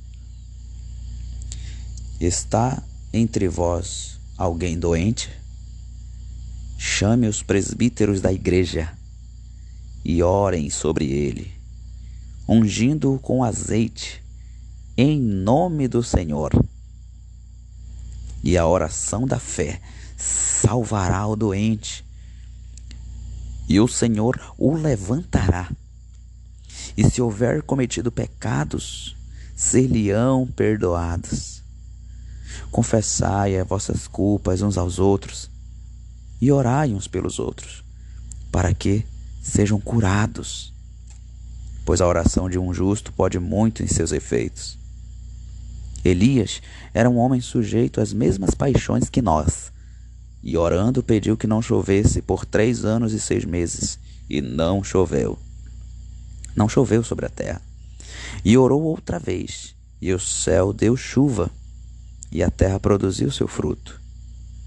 Está 2.19 2.81
entre 3.11 3.47
vós 3.47 4.19
alguém 4.37 4.77
doente, 4.77 5.31
chame 6.77 7.27
os 7.27 7.41
presbíteros 7.41 8.21
da 8.21 8.31
igreja 8.31 8.95
e 10.05 10.21
orem 10.21 10.69
sobre 10.69 11.05
ele, 11.05 11.51
ungindo-o 12.47 13.17
com 13.17 13.43
azeite, 13.43 14.23
em 14.95 15.19
nome 15.19 15.87
do 15.87 16.03
Senhor. 16.03 16.51
E 18.43 18.55
a 18.55 18.67
oração 18.67 19.25
da 19.25 19.39
fé 19.39 19.81
salvará 20.15 21.25
o 21.25 21.35
doente, 21.35 22.05
e 23.67 23.79
o 23.79 23.87
Senhor 23.87 24.39
o 24.59 24.75
levantará. 24.75 25.67
E 27.01 27.09
se 27.09 27.19
houver 27.19 27.63
cometido 27.63 28.11
pecados, 28.11 29.17
ser-lhe-ão 29.55 30.45
perdoados. 30.45 31.63
Confessai 32.69 33.57
as 33.57 33.67
vossas 33.67 34.07
culpas 34.07 34.61
uns 34.61 34.77
aos 34.77 34.99
outros 34.99 35.49
e 36.39 36.51
orai 36.51 36.93
uns 36.93 37.07
pelos 37.07 37.39
outros, 37.39 37.83
para 38.51 38.71
que 38.71 39.03
sejam 39.41 39.79
curados. 39.79 40.71
Pois 41.83 42.01
a 42.01 42.07
oração 42.07 42.47
de 42.47 42.59
um 42.59 42.71
justo 42.71 43.11
pode 43.11 43.39
muito 43.39 43.81
em 43.81 43.87
seus 43.87 44.11
efeitos. 44.11 44.77
Elias 46.05 46.61
era 46.93 47.09
um 47.09 47.17
homem 47.17 47.41
sujeito 47.41 47.99
às 47.99 48.13
mesmas 48.13 48.53
paixões 48.53 49.09
que 49.09 49.23
nós, 49.23 49.71
e 50.43 50.55
orando 50.55 51.01
pediu 51.01 51.35
que 51.35 51.47
não 51.47 51.63
chovesse 51.63 52.21
por 52.21 52.45
três 52.45 52.85
anos 52.85 53.11
e 53.11 53.19
seis 53.19 53.43
meses, 53.43 53.97
e 54.29 54.39
não 54.39 54.83
choveu. 54.83 55.39
Não 56.55 56.67
choveu 56.69 57.03
sobre 57.03 57.25
a 57.25 57.29
terra. 57.29 57.61
E 58.43 58.57
orou 58.57 58.81
outra 58.83 59.19
vez, 59.19 59.75
e 60.01 60.13
o 60.13 60.19
céu 60.19 60.73
deu 60.73 60.97
chuva, 60.97 61.49
e 62.31 62.41
a 62.41 62.49
terra 62.49 62.79
produziu 62.79 63.31
seu 63.31 63.47
fruto. 63.47 63.99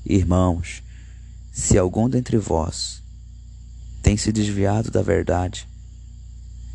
Irmãos, 0.04 0.82
se 1.52 1.78
algum 1.78 2.08
dentre 2.08 2.36
vós 2.36 3.02
tem 4.02 4.16
se 4.16 4.30
desviado 4.30 4.90
da 4.90 5.02
verdade, 5.02 5.66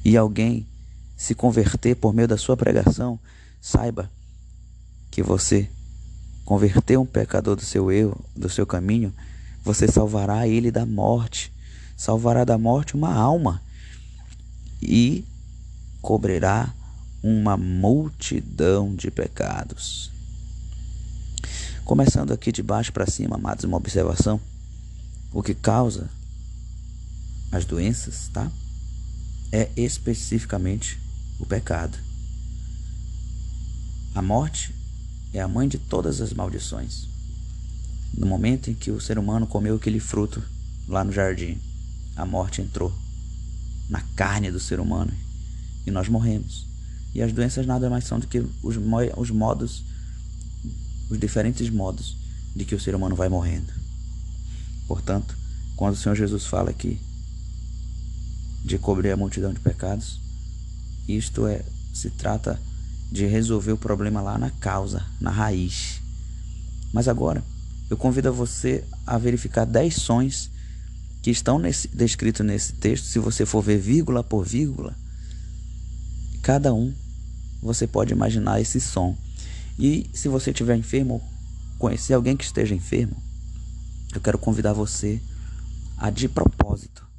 e 0.03 0.17
alguém 0.17 0.67
se 1.15 1.35
converter 1.35 1.95
por 1.95 2.13
meio 2.13 2.27
da 2.27 2.37
sua 2.37 2.57
pregação, 2.57 3.19
saiba 3.61 4.09
que 5.11 5.21
você 5.21 5.69
converteu 6.45 7.01
um 7.01 7.05
pecador 7.05 7.55
do 7.55 7.61
seu 7.61 7.91
erro, 7.91 8.19
do 8.35 8.49
seu 8.49 8.65
caminho, 8.65 9.13
você 9.63 9.87
salvará 9.87 10.47
ele 10.47 10.71
da 10.71 10.85
morte, 10.85 11.51
salvará 11.95 12.43
da 12.43 12.57
morte 12.57 12.95
uma 12.95 13.13
alma 13.13 13.61
e 14.81 15.25
cobrirá 16.01 16.73
uma 17.21 17.57
multidão 17.57 18.95
de 18.95 19.11
pecados. 19.11 20.11
Começando 21.83 22.31
aqui 22.31 22.51
de 22.51 22.63
baixo 22.63 22.93
para 22.93 23.09
cima, 23.09 23.35
amados, 23.35 23.65
uma 23.65 23.77
observação. 23.77 24.39
O 25.33 25.43
que 25.43 25.53
causa 25.53 26.09
as 27.51 27.65
doenças, 27.65 28.29
tá? 28.31 28.51
É 29.51 29.69
especificamente 29.75 30.99
o 31.39 31.45
pecado. 31.45 31.97
A 34.13 34.21
morte 34.21 34.73
é 35.33 35.41
a 35.41 35.47
mãe 35.47 35.67
de 35.67 35.77
todas 35.77 36.21
as 36.21 36.33
maldições. 36.33 37.07
No 38.13 38.25
momento 38.25 38.69
em 38.69 38.73
que 38.73 38.91
o 38.91 39.01
ser 39.01 39.17
humano 39.17 39.47
comeu 39.47 39.75
aquele 39.75 39.99
fruto 39.99 40.43
lá 40.87 41.03
no 41.03 41.11
jardim, 41.11 41.59
a 42.15 42.25
morte 42.25 42.61
entrou 42.61 42.93
na 43.89 44.01
carne 44.15 44.51
do 44.51 44.59
ser 44.59 44.79
humano 44.79 45.11
e 45.85 45.91
nós 45.91 46.07
morremos. 46.07 46.67
E 47.13 47.21
as 47.21 47.33
doenças 47.33 47.65
nada 47.65 47.89
mais 47.89 48.05
são 48.05 48.19
do 48.19 48.27
que 48.27 48.39
os, 48.61 48.75
os 49.17 49.31
modos 49.31 49.83
os 51.09 51.19
diferentes 51.19 51.69
modos 51.69 52.15
de 52.55 52.63
que 52.63 52.75
o 52.75 52.79
ser 52.79 52.93
humano 52.93 53.15
vai 53.15 53.29
morrendo. 53.29 53.73
Portanto, 54.87 55.35
quando 55.75 55.93
o 55.93 55.97
Senhor 55.97 56.15
Jesus 56.15 56.45
fala 56.45 56.69
aqui 56.69 56.99
de 58.63 58.77
cobrir 58.77 59.11
a 59.11 59.17
multidão 59.17 59.53
de 59.53 59.59
pecados, 59.59 60.19
isto 61.07 61.47
é, 61.47 61.63
se 61.93 62.09
trata 62.11 62.59
de 63.11 63.25
resolver 63.25 63.71
o 63.71 63.77
problema 63.77 64.21
lá 64.21 64.37
na 64.37 64.51
causa, 64.51 65.03
na 65.19 65.31
raiz. 65.31 65.99
Mas 66.93 67.07
agora, 67.07 67.43
eu 67.89 67.97
convido 67.97 68.29
a 68.29 68.31
você 68.31 68.83
a 69.05 69.17
verificar 69.17 69.65
10 69.65 69.95
sons 69.95 70.51
que 71.21 71.31
estão 71.31 71.59
nesse, 71.59 71.87
descritos 71.89 72.45
nesse 72.45 72.73
texto. 72.73 73.05
Se 73.05 73.19
você 73.19 73.45
for 73.45 73.61
ver 73.61 73.79
vírgula 73.79 74.23
por 74.23 74.45
vírgula, 74.45 74.95
cada 76.41 76.73
um 76.73 76.93
você 77.61 77.85
pode 77.85 78.13
imaginar 78.13 78.61
esse 78.61 78.79
som. 78.79 79.17
E 79.77 80.09
se 80.13 80.27
você 80.27 80.51
estiver 80.51 80.75
enfermo, 80.75 81.21
conhecer 81.77 82.13
alguém 82.13 82.35
que 82.35 82.43
esteja 82.43 82.75
enfermo, 82.75 83.15
eu 84.13 84.21
quero 84.21 84.37
convidar 84.37 84.73
você 84.73 85.21
a 85.97 86.09
de 86.09 86.27
propósito 86.27 87.09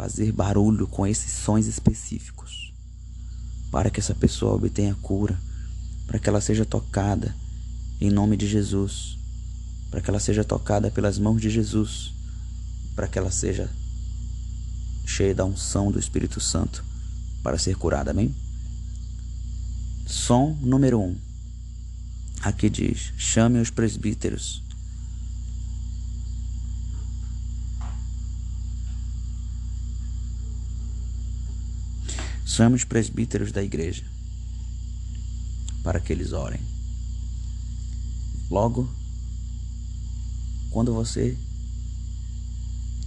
fazer 0.00 0.32
barulho 0.32 0.86
com 0.86 1.06
esses 1.06 1.30
sons 1.30 1.66
específicos, 1.66 2.72
para 3.70 3.90
que 3.90 4.00
essa 4.00 4.14
pessoa 4.14 4.54
obtenha 4.54 4.94
cura, 5.02 5.38
para 6.06 6.18
que 6.18 6.28
ela 6.28 6.40
seja 6.40 6.64
tocada 6.64 7.34
em 8.00 8.10
nome 8.10 8.36
de 8.36 8.46
Jesus, 8.46 9.18
para 9.90 10.00
que 10.00 10.08
ela 10.08 10.20
seja 10.20 10.42
tocada 10.42 10.90
pelas 10.90 11.18
mãos 11.18 11.40
de 11.40 11.50
Jesus, 11.50 12.14
para 13.00 13.08
que 13.08 13.18
ela 13.18 13.30
seja 13.30 13.66
cheia 15.06 15.34
da 15.34 15.42
unção 15.42 15.90
do 15.90 15.98
Espírito 15.98 16.38
Santo 16.38 16.84
para 17.42 17.56
ser 17.56 17.74
curada, 17.74 18.10
amém? 18.10 18.34
Som 20.06 20.54
número 20.60 21.00
um. 21.00 21.16
Aqui 22.42 22.68
diz: 22.68 23.14
chame 23.16 23.58
os 23.58 23.70
presbíteros 23.70 24.62
Chame 32.44 32.76
os 32.76 32.84
presbíteros 32.84 33.50
da 33.50 33.62
igreja 33.62 34.04
para 35.82 36.00
que 36.00 36.12
eles 36.12 36.32
orem. 36.32 36.60
Logo, 38.50 38.86
quando 40.70 40.92
você 40.92 41.38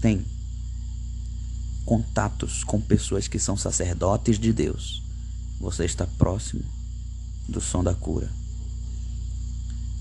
tem 0.04 0.26
contatos 1.86 2.62
com 2.66 2.82
pessoas 2.82 3.30
que 3.30 3.40
são 3.40 3.56
sacerdotes 3.56 4.38
de 4.38 4.52
Deus, 4.52 5.02
você 5.62 5.86
está 5.86 6.06
próximo 6.06 6.62
do 7.48 7.62
som 7.62 7.82
da 7.82 7.96
cura. 7.96 8.30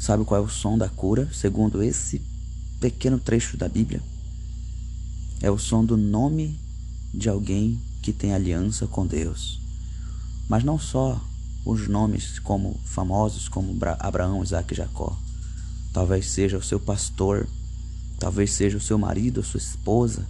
Sabe 0.01 0.25
qual 0.25 0.43
é 0.43 0.45
o 0.45 0.49
som 0.49 0.77
da 0.77 0.89
cura, 0.89 1.33
segundo 1.33 1.81
esse 1.85 2.21
pequeno 2.81 3.17
trecho 3.17 3.57
da 3.57 3.69
Bíblia? 3.69 4.03
É 5.41 5.49
o 5.53 5.57
som 5.57 5.85
do 5.85 5.97
nome 5.97 6.59
de 7.15 7.29
alguém 7.29 7.81
que 8.03 8.13
tem 8.13 8.35
aliança 8.35 8.89
com 8.89 9.07
Deus. 9.07 9.61
Mas 10.49 10.65
não 10.65 10.81
só 10.81 11.25
os 11.65 11.87
nomes 11.87 12.41
como 12.41 12.75
famosos 12.85 13.49
como 13.49 13.79
Abraão, 14.01 14.43
Isaac 14.43 14.75
e 14.75 14.77
Jacó. 14.77 15.17
Talvez 15.93 16.29
seja 16.29 16.59
o 16.59 16.63
seu 16.63 16.81
pastor, 16.81 17.47
talvez 18.23 18.53
seja 18.53 18.79
o 18.79 18.81
seu 18.81 18.97
marido 18.97 19.39
ou 19.39 19.43
sua 19.43 19.59
esposa, 19.59 20.25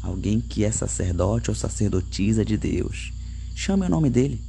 alguém 0.00 0.40
que 0.40 0.64
é 0.64 0.72
sacerdote 0.72 1.50
ou 1.50 1.54
sacerdotisa 1.54 2.42
de 2.42 2.56
Deus. 2.56 3.12
Chame 3.54 3.84
o 3.84 3.90
nome 3.90 4.08
dele. 4.08 4.40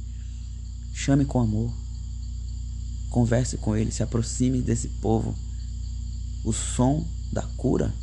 Chame 0.94 1.26
com 1.26 1.38
amor. 1.38 1.70
Converse 3.10 3.58
com 3.58 3.76
ele, 3.76 3.92
se 3.92 4.02
aproxime 4.02 4.62
desse 4.62 4.88
povo. 4.88 5.34
O 6.42 6.54
som 6.54 7.06
da 7.30 7.42
cura 7.42 7.94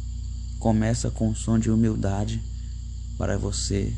começa 0.59 1.09
com 1.09 1.29
um 1.29 1.35
som 1.35 1.57
de 1.57 1.71
humildade 1.71 2.39
para 3.17 3.35
você 3.35 3.91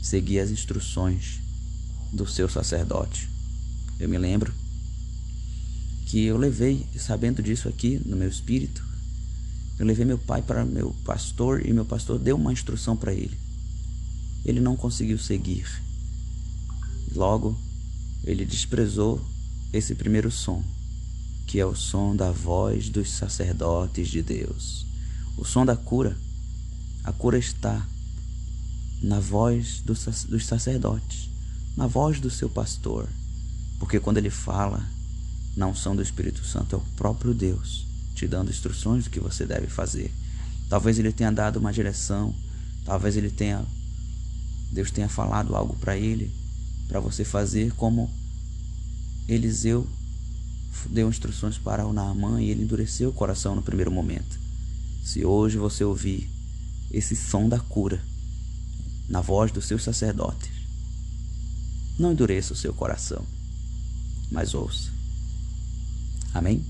seguir 0.00 0.38
as 0.38 0.52
instruções 0.52 1.40
do 2.12 2.24
seu 2.24 2.48
sacerdote. 2.48 3.28
Eu 3.98 4.08
me 4.08 4.16
lembro 4.16 4.54
que 6.06 6.22
eu 6.24 6.36
levei, 6.36 6.86
sabendo 6.96 7.42
disso 7.42 7.68
aqui 7.68 8.00
no 8.06 8.16
meu 8.16 8.28
espírito, 8.28 8.89
eu 9.80 9.86
levei 9.86 10.04
meu 10.04 10.18
pai 10.18 10.42
para 10.42 10.62
meu 10.62 10.94
pastor 11.06 11.64
e 11.64 11.72
meu 11.72 11.86
pastor 11.86 12.18
deu 12.18 12.36
uma 12.36 12.52
instrução 12.52 12.94
para 12.94 13.14
ele. 13.14 13.34
Ele 14.44 14.60
não 14.60 14.76
conseguiu 14.76 15.18
seguir. 15.18 15.66
Logo, 17.14 17.58
ele 18.22 18.44
desprezou 18.44 19.24
esse 19.72 19.94
primeiro 19.94 20.30
som, 20.30 20.62
que 21.46 21.58
é 21.58 21.64
o 21.64 21.74
som 21.74 22.14
da 22.14 22.30
voz 22.30 22.90
dos 22.90 23.10
sacerdotes 23.10 24.08
de 24.08 24.20
Deus. 24.20 24.84
O 25.38 25.46
som 25.46 25.64
da 25.64 25.74
cura. 25.74 26.14
A 27.02 27.10
cura 27.10 27.38
está 27.38 27.82
na 29.02 29.18
voz 29.18 29.80
dos 29.80 30.44
sacerdotes, 30.44 31.30
na 31.74 31.86
voz 31.86 32.20
do 32.20 32.28
seu 32.28 32.50
pastor, 32.50 33.08
porque 33.78 33.98
quando 33.98 34.18
ele 34.18 34.28
fala, 34.28 34.86
não 35.56 35.74
são 35.74 35.96
do 35.96 36.02
Espírito 36.02 36.44
Santo, 36.44 36.76
é 36.76 36.78
o 36.78 36.82
próprio 36.98 37.32
Deus 37.32 37.88
te 38.14 38.26
dando 38.26 38.50
instruções 38.50 39.04
do 39.04 39.10
que 39.10 39.20
você 39.20 39.46
deve 39.46 39.66
fazer. 39.66 40.12
Talvez 40.68 40.98
ele 40.98 41.12
tenha 41.12 41.30
dado 41.30 41.58
uma 41.58 41.72
direção, 41.72 42.34
talvez 42.84 43.16
ele 43.16 43.30
tenha 43.30 43.64
Deus 44.72 44.90
tenha 44.90 45.08
falado 45.08 45.56
algo 45.56 45.74
para 45.76 45.96
ele, 45.96 46.32
para 46.86 47.00
você 47.00 47.24
fazer 47.24 47.72
como 47.72 48.08
Eliseu 49.28 49.86
deu 50.88 51.08
instruções 51.08 51.58
para 51.58 51.84
o 51.84 51.92
Naamã 51.92 52.40
e 52.40 52.50
ele 52.50 52.62
endureceu 52.62 53.10
o 53.10 53.12
coração 53.12 53.56
no 53.56 53.62
primeiro 53.62 53.90
momento. 53.90 54.38
Se 55.04 55.24
hoje 55.24 55.58
você 55.58 55.82
ouvir 55.82 56.30
esse 56.90 57.16
som 57.16 57.48
da 57.48 57.58
cura, 57.58 58.00
na 59.10 59.20
voz 59.20 59.50
dos 59.50 59.64
seus 59.64 59.82
sacerdotes. 59.82 60.50
Não 61.98 62.12
endureça 62.12 62.52
o 62.52 62.56
seu 62.56 62.72
coração, 62.72 63.26
mas 64.30 64.54
ouça. 64.54 64.90
Amém? 66.32 66.64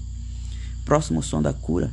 Próximo 0.90 1.22
som 1.22 1.40
da 1.40 1.52
cura 1.52 1.88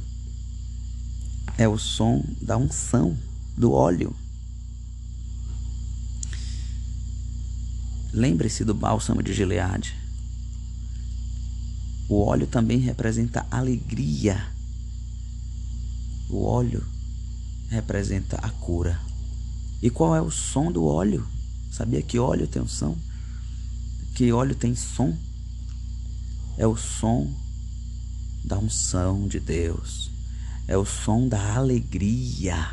é 1.55 1.67
o 1.67 1.77
som 1.77 2.25
da 2.41 2.57
unção, 2.57 3.15
do 3.55 3.71
óleo. 3.71 4.11
Lembre-se 8.11 8.65
do 8.65 8.73
bálsamo 8.73 9.21
de 9.21 9.35
Gileade. 9.35 9.95
O 12.09 12.25
óleo 12.25 12.47
também 12.47 12.79
representa 12.79 13.45
alegria. 13.51 14.43
O 16.27 16.43
óleo 16.43 16.83
representa 17.69 18.37
a 18.37 18.49
cura. 18.49 18.99
E 19.79 19.91
qual 19.91 20.15
é 20.15 20.21
o 20.23 20.31
som 20.31 20.71
do 20.71 20.83
óleo? 20.85 21.23
Sabia 21.71 22.01
que 22.01 22.17
óleo 22.17 22.47
tem 22.47 22.63
um 22.63 22.67
som? 22.67 22.97
Que 24.15 24.31
óleo 24.31 24.55
tem 24.55 24.75
som? 24.75 25.15
É 26.57 26.65
o 26.65 26.75
som 26.75 27.31
da 28.47 28.57
unção 28.57 29.27
de 29.27 29.39
Deus. 29.39 30.09
É 30.67 30.77
o 30.77 30.85
som 30.85 31.27
da 31.27 31.55
alegria. 31.55 32.69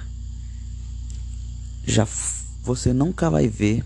Já 1.86 2.06
você 2.62 2.92
nunca 2.92 3.28
vai 3.28 3.48
ver 3.48 3.84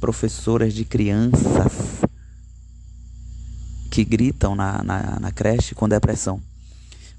professoras 0.00 0.74
de 0.74 0.84
crianças 0.84 1.72
que 3.90 4.04
gritam 4.04 4.54
na, 4.54 4.82
na, 4.82 5.20
na 5.20 5.32
creche 5.32 5.74
com 5.74 5.88
depressão. 5.88 6.42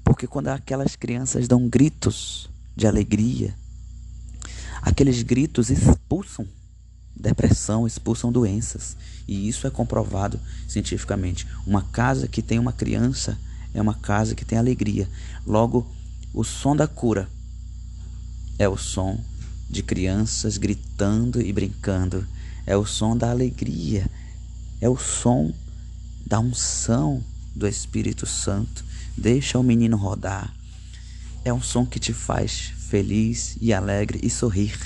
Porque 0.04 0.26
quando 0.26 0.48
aquelas 0.48 0.94
crianças 0.94 1.48
dão 1.48 1.68
gritos 1.68 2.48
de 2.76 2.86
alegria, 2.86 3.54
Aqueles 4.84 5.22
gritos 5.22 5.70
expulsam 5.70 6.46
depressão, 7.16 7.86
expulsam 7.86 8.30
doenças. 8.30 8.94
E 9.26 9.48
isso 9.48 9.66
é 9.66 9.70
comprovado 9.70 10.38
cientificamente. 10.68 11.46
Uma 11.66 11.80
casa 11.80 12.28
que 12.28 12.42
tem 12.42 12.58
uma 12.58 12.72
criança 12.72 13.38
é 13.74 13.82
uma 13.82 13.94
casa 13.94 14.34
que 14.34 14.44
tem 14.44 14.56
alegria. 14.56 15.08
Logo, 15.44 15.86
o 16.32 16.44
som 16.44 16.74
da 16.74 16.86
cura 16.86 17.28
é 18.58 18.68
o 18.68 18.76
som 18.76 19.20
de 19.68 19.82
crianças 19.82 20.56
gritando 20.56 21.42
e 21.42 21.52
brincando. 21.52 22.26
É 22.64 22.76
o 22.76 22.86
som 22.86 23.16
da 23.16 23.30
alegria. 23.30 24.08
É 24.80 24.88
o 24.88 24.96
som 24.96 25.52
da 26.24 26.38
unção 26.38 27.22
do 27.54 27.66
Espírito 27.66 28.26
Santo. 28.26 28.84
Deixa 29.16 29.58
o 29.58 29.62
menino 29.62 29.96
rodar. 29.96 30.54
É 31.44 31.52
um 31.52 31.60
som 31.60 31.84
que 31.84 31.98
te 31.98 32.12
faz 32.12 32.72
feliz 32.88 33.56
e 33.60 33.72
alegre 33.72 34.20
e 34.22 34.30
sorrir. 34.30 34.78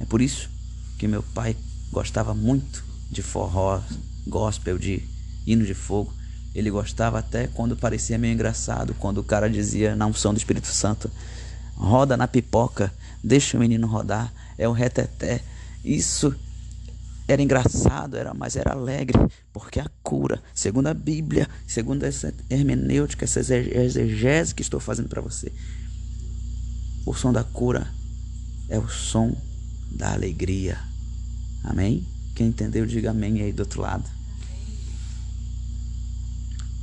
É 0.00 0.04
por 0.04 0.20
isso 0.20 0.50
que 0.98 1.06
meu 1.06 1.22
pai 1.22 1.56
gostava 1.92 2.34
muito 2.34 2.84
de 3.10 3.22
forró, 3.22 3.82
gospel, 4.26 4.78
de 4.78 5.02
hino 5.46 5.64
de 5.64 5.74
fogo. 5.74 6.12
Ele 6.54 6.70
gostava 6.70 7.18
até 7.18 7.46
quando 7.46 7.76
parecia 7.76 8.18
meio 8.18 8.34
engraçado, 8.34 8.94
quando 8.94 9.18
o 9.18 9.24
cara 9.24 9.48
dizia 9.48 9.96
na 9.96 10.06
unção 10.06 10.34
do 10.34 10.38
Espírito 10.38 10.68
Santo: 10.68 11.10
roda 11.74 12.16
na 12.16 12.28
pipoca, 12.28 12.92
deixa 13.22 13.56
o 13.56 13.60
menino 13.60 13.86
rodar, 13.86 14.32
é 14.58 14.68
o 14.68 14.72
reteté. 14.72 15.40
Isso 15.84 16.34
era 17.26 17.40
engraçado, 17.40 18.16
era, 18.16 18.34
mas 18.34 18.56
era 18.56 18.72
alegre, 18.72 19.18
porque 19.52 19.80
a 19.80 19.86
cura, 20.02 20.42
segundo 20.54 20.88
a 20.88 20.94
Bíblia, 20.94 21.48
segundo 21.66 22.04
essa 22.04 22.34
hermenêutica, 22.50 23.24
essa 23.24 23.40
exegese 23.40 24.54
que 24.54 24.62
estou 24.62 24.80
fazendo 24.80 25.08
para 25.08 25.22
você, 25.22 25.50
O 27.04 27.14
som 27.14 27.32
da 27.32 27.42
cura 27.42 27.88
é 28.68 28.78
o 28.78 28.88
som 28.88 29.36
da 29.90 30.12
alegria. 30.12 30.78
Amém? 31.64 32.06
Quem 32.34 32.48
entendeu, 32.48 32.86
diga 32.86 33.10
amém 33.10 33.42
aí 33.42 33.52
do 33.52 33.60
outro 33.60 33.80
lado. 33.80 34.08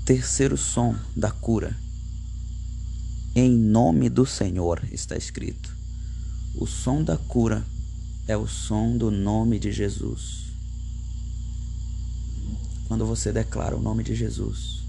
Terceiro 0.09 0.57
som 0.57 0.95
da 1.15 1.29
cura. 1.29 1.77
Em 3.35 3.51
nome 3.51 4.09
do 4.09 4.25
Senhor 4.25 4.83
está 4.91 5.15
escrito. 5.15 5.77
O 6.55 6.65
som 6.65 7.03
da 7.03 7.15
cura 7.15 7.63
é 8.27 8.35
o 8.35 8.47
som 8.47 8.97
do 8.97 9.11
nome 9.11 9.59
de 9.59 9.71
Jesus. 9.71 10.45
Quando 12.87 13.05
você 13.05 13.31
declara 13.31 13.77
o 13.77 13.81
nome 13.83 14.03
de 14.03 14.15
Jesus, 14.15 14.79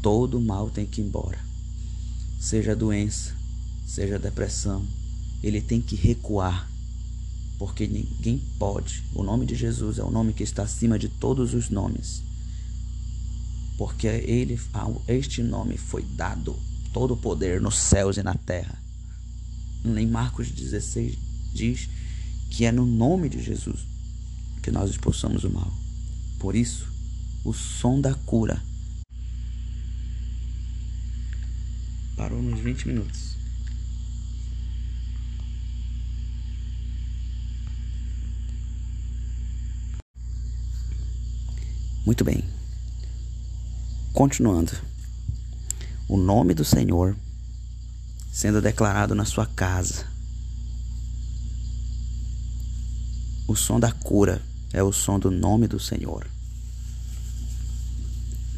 todo 0.00 0.40
mal 0.40 0.70
tem 0.70 0.86
que 0.86 1.02
ir 1.02 1.04
embora. 1.04 1.38
Seja 2.40 2.74
doença, 2.74 3.34
seja 3.86 4.18
depressão, 4.18 4.82
ele 5.42 5.60
tem 5.60 5.82
que 5.82 5.94
recuar. 5.94 6.70
Porque 7.58 7.86
ninguém 7.86 8.42
pode. 8.58 9.04
O 9.14 9.22
nome 9.22 9.44
de 9.44 9.56
Jesus 9.56 9.98
é 9.98 10.02
o 10.02 10.10
nome 10.10 10.32
que 10.32 10.42
está 10.42 10.62
acima 10.62 10.98
de 10.98 11.10
todos 11.10 11.52
os 11.52 11.68
nomes. 11.68 12.29
Porque 13.80 14.06
ele, 14.06 14.60
este 15.08 15.42
nome 15.42 15.78
foi 15.78 16.02
dado 16.02 16.54
todo 16.92 17.14
o 17.14 17.16
poder 17.16 17.62
nos 17.62 17.78
céus 17.78 18.18
e 18.18 18.22
na 18.22 18.34
terra. 18.34 18.78
Em 19.82 20.06
Marcos 20.06 20.50
16 20.50 21.16
diz 21.54 21.88
que 22.50 22.66
é 22.66 22.72
no 22.72 22.84
nome 22.84 23.30
de 23.30 23.42
Jesus 23.42 23.80
que 24.62 24.70
nós 24.70 24.90
expulsamos 24.90 25.44
o 25.44 25.50
mal. 25.50 25.72
Por 26.38 26.54
isso, 26.54 26.86
o 27.42 27.54
som 27.54 27.98
da 27.98 28.12
cura 28.12 28.62
parou 32.18 32.42
nos 32.42 32.60
20 32.60 32.86
minutos. 32.86 33.34
Muito 42.04 42.22
bem. 42.22 42.59
Continuando. 44.12 44.72
O 46.08 46.16
nome 46.16 46.54
do 46.54 46.64
Senhor 46.64 47.16
sendo 48.32 48.60
declarado 48.60 49.14
na 49.14 49.24
sua 49.24 49.46
casa. 49.46 50.06
O 53.46 53.56
som 53.56 53.80
da 53.80 53.90
cura 53.92 54.42
é 54.72 54.82
o 54.82 54.92
som 54.92 55.18
do 55.18 55.30
nome 55.30 55.66
do 55.66 55.80
Senhor. 55.80 56.26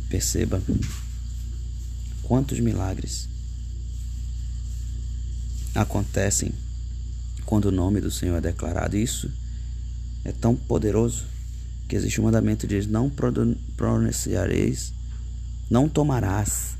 Perceba 0.09 0.63
quantos 2.23 2.61
milagres 2.61 3.29
acontecem 5.75 6.53
quando 7.47 7.67
o 7.67 7.73
nome 7.73 8.01
do 8.01 8.11
Senhor 8.11 8.37
é 8.37 8.41
declarado. 8.41 8.97
Isso 8.97 9.31
é 10.25 10.33
tão 10.33 10.55
poderoso 10.55 11.25
que 11.89 11.97
existe 11.97 12.21
um 12.21 12.25
mandamento 12.25 12.67
que 12.67 12.75
diz: 12.75 12.87
Não 12.87 13.11
pronunciareis, 13.77 14.93
não 15.73 15.89
tomarás 15.89 16.77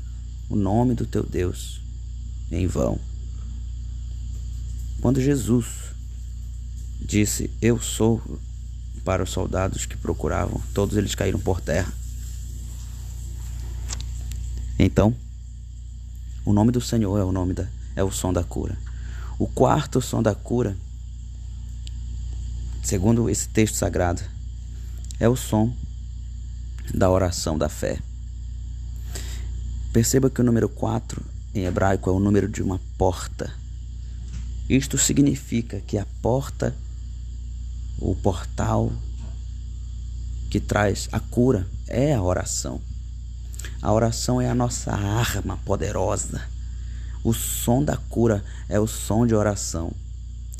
o 0.47 0.55
nome 0.55 0.93
do 0.93 1.03
teu 1.03 1.23
Deus 1.23 1.81
em 2.51 2.67
vão. 2.67 2.99
Quando 5.01 5.19
Jesus 5.19 5.65
disse: 7.01 7.49
Eu 7.59 7.81
sou 7.81 8.21
para 9.03 9.23
os 9.23 9.31
soldados 9.31 9.87
que 9.87 9.97
procuravam, 9.97 10.61
todos 10.75 10.95
eles 10.95 11.15
caíram 11.15 11.39
por 11.39 11.59
terra. 11.59 11.91
Então, 14.77 15.15
o 16.45 16.53
nome 16.53 16.71
do 16.71 16.79
Senhor 16.79 17.17
é 17.17 17.23
o 17.23 17.31
nome 17.31 17.55
da 17.55 17.67
é 17.95 18.03
o 18.03 18.11
som 18.11 18.31
da 18.31 18.43
cura. 18.43 18.77
O 19.39 19.47
quarto 19.47 20.01
som 20.01 20.21
da 20.21 20.35
cura, 20.35 20.77
segundo 22.83 23.27
esse 23.27 23.49
texto 23.49 23.73
sagrado, 23.73 24.21
é 25.19 25.27
o 25.27 25.35
som 25.35 25.75
da 26.93 27.09
oração 27.09 27.57
da 27.57 27.67
fé. 27.67 27.99
Perceba 29.93 30.27
que 30.27 30.41
o 30.41 30.43
número 30.43 30.67
4 30.67 31.23
em 31.53 31.65
hebraico 31.65 32.09
é 32.09 32.13
o 32.13 32.19
número 32.19 32.49
de 32.49 32.63
uma 32.63 32.81
porta. 32.97 33.53
Isto 34.67 34.97
significa 34.97 35.81
que 35.81 35.99
a 35.99 36.07
porta, 36.19 36.75
o 37.99 38.15
portal 38.15 38.91
que 40.49 40.59
traz 40.59 41.07
a 41.11 41.19
cura 41.19 41.67
é 41.87 42.15
a 42.15 42.23
oração. 42.23 42.81
A 43.83 43.93
oração 43.93 44.41
é 44.41 44.49
a 44.49 44.55
nossa 44.55 44.91
arma 44.91 45.57
poderosa. 45.57 46.41
O 47.23 47.31
som 47.31 47.83
da 47.83 47.95
cura 47.95 48.43
é 48.67 48.79
o 48.79 48.87
som 48.87 49.27
de 49.27 49.35
oração. 49.35 49.93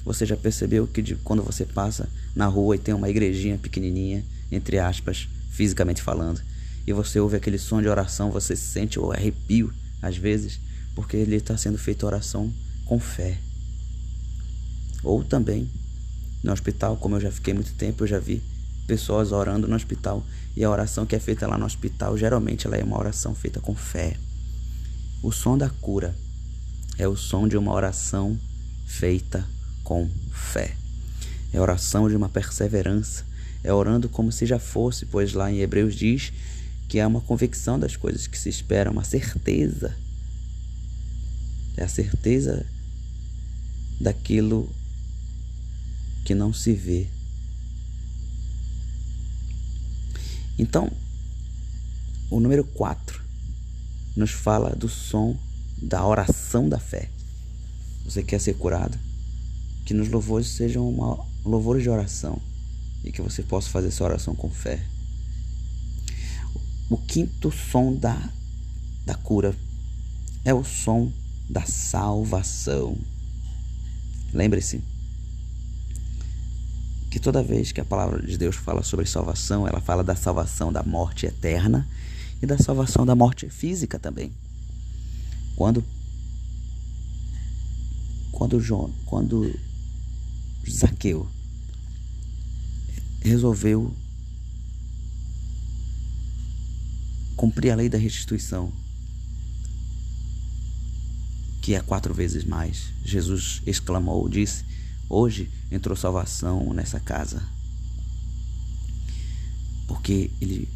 Você 0.06 0.28
já 0.28 0.38
percebeu 0.38 0.86
que 0.86 1.02
de, 1.02 1.16
quando 1.16 1.42
você 1.42 1.66
passa 1.66 2.08
na 2.36 2.46
rua 2.46 2.76
e 2.76 2.80
tem 2.80 2.94
uma 2.94 3.10
igrejinha 3.10 3.58
pequenininha, 3.58 4.24
entre 4.52 4.78
aspas, 4.78 5.28
fisicamente 5.50 6.04
falando, 6.04 6.40
e 6.86 6.94
você 6.94 7.20
ouve 7.20 7.38
aquele 7.38 7.58
som 7.58 7.82
de 7.82 7.88
oração, 7.88 8.32
você 8.32 8.56
sente 8.56 9.00
o 9.00 9.12
arrepio 9.12 9.74
às 10.02 10.18
vezes, 10.18 10.60
porque 10.96 11.18
ele 11.18 11.36
está 11.36 11.58
sendo 11.58 11.78
feita 11.78 12.06
oração 12.06 12.54
com 12.86 13.00
fé. 13.00 13.38
Ou 15.04 15.24
também 15.24 15.70
no 16.44 16.52
hospital, 16.52 16.98
como 16.98 17.16
eu 17.16 17.22
já 17.22 17.32
fiquei 17.32 17.54
muito 17.54 17.74
tempo, 17.74 18.04
eu 18.04 18.08
já 18.08 18.20
vi 18.20 18.42
pessoas 18.86 19.32
orando 19.32 19.68
no 19.68 19.76
hospital 19.76 20.26
e 20.56 20.64
a 20.64 20.70
oração 20.70 21.06
que 21.06 21.16
é 21.16 21.20
feita 21.20 21.48
lá 21.48 21.58
no 21.58 21.66
hospital, 21.66 22.18
geralmente 22.18 22.68
ela 22.68 22.76
é 22.76 22.84
uma 22.84 23.00
oração 23.00 23.34
feita 23.34 23.60
com 23.60 23.74
fé. 23.74 24.18
O 25.22 25.32
som 25.32 25.58
da 25.58 25.70
cura 25.70 26.14
é 26.98 27.08
o 27.08 27.16
som 27.16 27.48
de 27.48 27.58
uma 27.58 27.74
oração 27.74 28.38
feita 28.86 29.48
com 29.84 30.10
fé. 30.32 30.76
É 31.54 31.62
oração 31.62 32.10
de 32.10 32.16
uma 32.16 32.28
perseverança. 32.28 33.26
É 33.64 33.72
orando 33.72 34.10
como 34.10 34.32
se 34.32 34.46
já 34.46 34.60
fosse, 34.60 35.06
pois 35.06 35.34
lá 35.34 35.50
em 35.50 35.60
Hebreus 35.60 35.96
diz 35.96 36.34
que 36.94 37.00
é 37.00 37.08
uma 37.08 37.22
convicção 37.22 37.80
das 37.80 37.96
coisas 37.96 38.28
que 38.28 38.38
se 38.38 38.50
esperam, 38.50 38.92
uma 38.92 39.04
certeza 39.04 39.98
é 41.76 41.84
a 41.84 41.88
certeza 41.88 42.68
daquilo 44.00 44.70
que 46.24 46.36
não 46.36 46.54
se 46.54 46.72
vê. 46.72 47.08
Então, 50.60 50.92
o 52.30 52.40
número 52.40 52.64
4 52.64 53.24
nos 54.16 54.30
fala 54.30 54.76
do 54.76 54.88
som 54.88 55.36
da 55.82 56.06
oração 56.06 56.70
da 56.70 56.78
fé. 56.78 57.10
Você 58.06 58.22
quer 58.22 58.40
ser 58.40 58.54
curado? 58.54 59.00
Que 59.84 59.96
nos 59.96 60.10
louvores 60.10 60.46
sejam 60.46 60.88
uma 60.88 61.26
louvores 61.44 61.82
de 61.82 61.90
oração 61.90 62.40
e 63.04 63.12
que 63.12 63.20
você 63.20 63.42
possa 63.42 63.68
fazer 63.72 63.88
essa 63.88 64.04
oração 64.04 64.36
com 64.36 64.52
fé. 64.52 64.93
O 66.90 66.98
quinto 66.98 67.52
som 67.52 67.94
da, 67.96 68.30
da 69.06 69.16
cura 69.16 69.56
é 70.46 70.54
o 70.54 70.64
som 70.64 71.12
da 71.50 71.66
salvação. 71.66 72.98
Lembre-se 74.34 74.82
que 77.10 77.20
toda 77.20 77.44
vez 77.44 77.72
que 77.72 77.80
a 77.80 77.86
palavra 77.86 78.22
de 78.22 78.38
Deus 78.38 78.56
fala 78.56 78.82
sobre 78.82 79.06
salvação, 79.06 79.68
ela 79.68 79.80
fala 79.80 80.04
da 80.04 80.16
salvação 80.16 80.74
da 80.74 80.82
morte 80.84 81.26
eterna 81.26 81.88
e 82.42 82.46
da 82.46 82.58
salvação 82.58 83.06
da 83.06 83.16
morte 83.16 83.50
física 83.50 84.00
também. 84.00 84.32
Quando 85.56 85.84
quando 88.32 88.60
João, 88.60 88.92
quando 89.06 89.54
Zaqueu 90.68 91.28
resolveu 93.22 93.94
cumprir 97.36 97.72
a 97.72 97.76
lei 97.76 97.90
da 97.90 97.98
restituição, 97.98 98.72
que 101.62 101.74
é 101.74 101.80
quatro 101.80 102.14
vezes 102.14 102.44
mais. 102.44 102.92
Jesus 103.04 103.62
exclamou, 103.66 104.28
disse: 104.28 104.66
Hoje 105.10 105.50
entrou 105.72 105.96
salvação 105.96 106.74
nessa 106.74 107.00
casa. 107.00 107.42
Porque 109.88 110.32
ele 110.42 110.68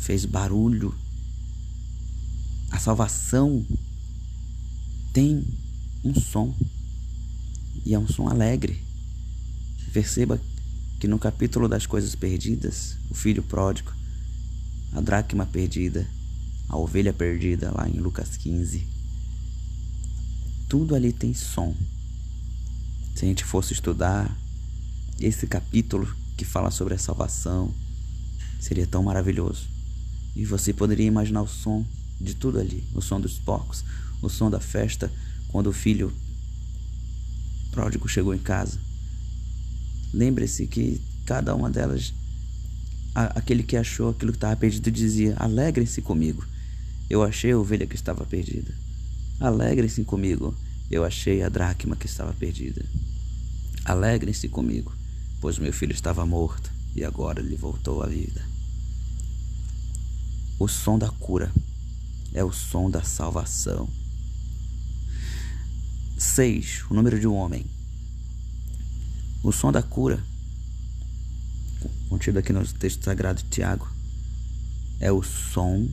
fez 0.00 0.24
barulho. 0.24 0.94
A 2.70 2.78
salvação 2.78 3.64
tem 5.12 5.44
um 6.04 6.14
som. 6.14 6.54
E 7.84 7.94
é 7.94 7.98
um 7.98 8.08
som 8.08 8.28
alegre. 8.28 8.82
Perceba 9.92 10.40
que 10.98 11.06
no 11.06 11.18
capítulo 11.18 11.68
das 11.68 11.84
coisas 11.84 12.14
perdidas, 12.14 12.96
o 13.10 13.14
filho 13.14 13.42
pródigo, 13.42 13.92
a 14.92 15.00
dracma 15.00 15.46
perdida, 15.46 16.06
a 16.68 16.76
ovelha 16.76 17.12
perdida, 17.12 17.70
lá 17.70 17.88
em 17.88 17.98
Lucas 17.98 18.36
15, 18.36 18.86
tudo 20.68 20.94
ali 20.94 21.12
tem 21.12 21.34
som. 21.34 21.74
Se 23.14 23.24
a 23.24 23.28
gente 23.28 23.44
fosse 23.44 23.72
estudar 23.72 24.34
esse 25.20 25.46
capítulo 25.46 26.14
que 26.36 26.44
fala 26.44 26.70
sobre 26.70 26.94
a 26.94 26.98
salvação, 26.98 27.72
seria 28.60 28.86
tão 28.86 29.02
maravilhoso. 29.02 29.66
E 30.34 30.44
você 30.44 30.72
poderia 30.72 31.06
imaginar 31.06 31.42
o 31.42 31.48
som 31.48 31.84
de 32.20 32.34
tudo 32.34 32.58
ali: 32.58 32.82
o 32.94 33.02
som 33.02 33.20
dos 33.20 33.38
porcos, 33.38 33.84
o 34.22 34.28
som 34.28 34.50
da 34.50 34.60
festa, 34.60 35.12
quando 35.48 35.66
o 35.68 35.72
filho 35.72 36.12
pródigo 37.70 38.08
chegou 38.08 38.34
em 38.34 38.38
casa. 38.38 38.78
Lembre-se 40.12 40.66
que 40.66 41.00
cada 41.26 41.54
uma 41.54 41.70
delas, 41.70 42.14
aquele 43.14 43.62
que 43.62 43.76
achou 43.76 44.10
aquilo 44.10 44.32
que 44.32 44.38
estava 44.38 44.56
perdido 44.56 44.90
dizia: 44.90 45.34
Alegrem-se 45.38 46.00
comigo, 46.02 46.44
eu 47.10 47.22
achei 47.22 47.52
a 47.52 47.58
ovelha 47.58 47.86
que 47.86 47.94
estava 47.94 48.24
perdida. 48.24 48.74
Alegrem-se 49.40 50.04
comigo, 50.04 50.54
eu 50.90 51.04
achei 51.04 51.42
a 51.42 51.48
dracma 51.48 51.96
que 51.96 52.06
estava 52.06 52.32
perdida. 52.32 52.84
Alegrem-se 53.84 54.48
comigo, 54.48 54.94
pois 55.40 55.58
meu 55.58 55.72
filho 55.72 55.92
estava 55.92 56.24
morto 56.24 56.70
e 56.94 57.04
agora 57.04 57.40
ele 57.40 57.56
voltou 57.56 58.02
à 58.02 58.06
vida. 58.06 58.42
O 60.58 60.68
som 60.68 60.98
da 60.98 61.10
cura 61.10 61.52
é 62.32 62.44
o 62.44 62.52
som 62.52 62.90
da 62.90 63.02
salvação. 63.02 63.88
6. 66.16 66.84
O 66.88 66.94
número 66.94 67.18
de 67.18 67.26
um 67.26 67.34
homem. 67.34 67.66
O 69.42 69.50
som 69.50 69.72
da 69.72 69.82
cura, 69.82 70.22
contido 72.12 72.38
aqui 72.38 72.52
no 72.52 72.62
texto 72.66 73.02
sagrado 73.02 73.42
de 73.42 73.48
Tiago, 73.48 73.88
é 75.00 75.10
o 75.10 75.22
som 75.22 75.88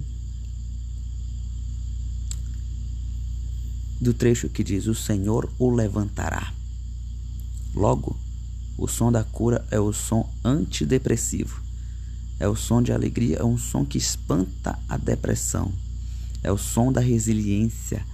do 4.02 4.14
trecho 4.14 4.50
que 4.50 4.62
diz: 4.62 4.88
O 4.88 4.94
Senhor 4.94 5.50
o 5.58 5.70
levantará. 5.70 6.54
Logo, 7.74 8.20
o 8.78 8.86
som 8.86 9.10
da 9.10 9.24
cura 9.24 9.66
é 9.72 9.80
o 9.80 9.94
som 9.94 10.30
antidepressivo. 10.44 11.62
É 12.38 12.50
o 12.50 12.56
som 12.56 12.82
de 12.82 12.92
alegria, 12.92 13.38
é 13.38 13.44
um 13.46 13.58
som 13.58 13.86
que 13.86 13.98
espanta 13.98 14.78
a 14.90 14.98
depressão. 14.98 15.72
É 16.44 16.52
o 16.52 16.58
som 16.58 16.92
da 16.92 17.00
resiliência 17.00 18.06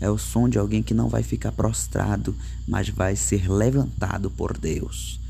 é 0.00 0.08
o 0.08 0.16
som 0.16 0.48
de 0.48 0.58
alguém 0.58 0.82
que 0.82 0.94
não 0.94 1.10
vai 1.10 1.22
ficar 1.22 1.52
prostrado, 1.52 2.34
mas 2.66 2.88
vai 2.88 3.14
ser 3.14 3.50
levantado 3.50 4.30
por 4.30 4.56
Deus. 4.56 5.20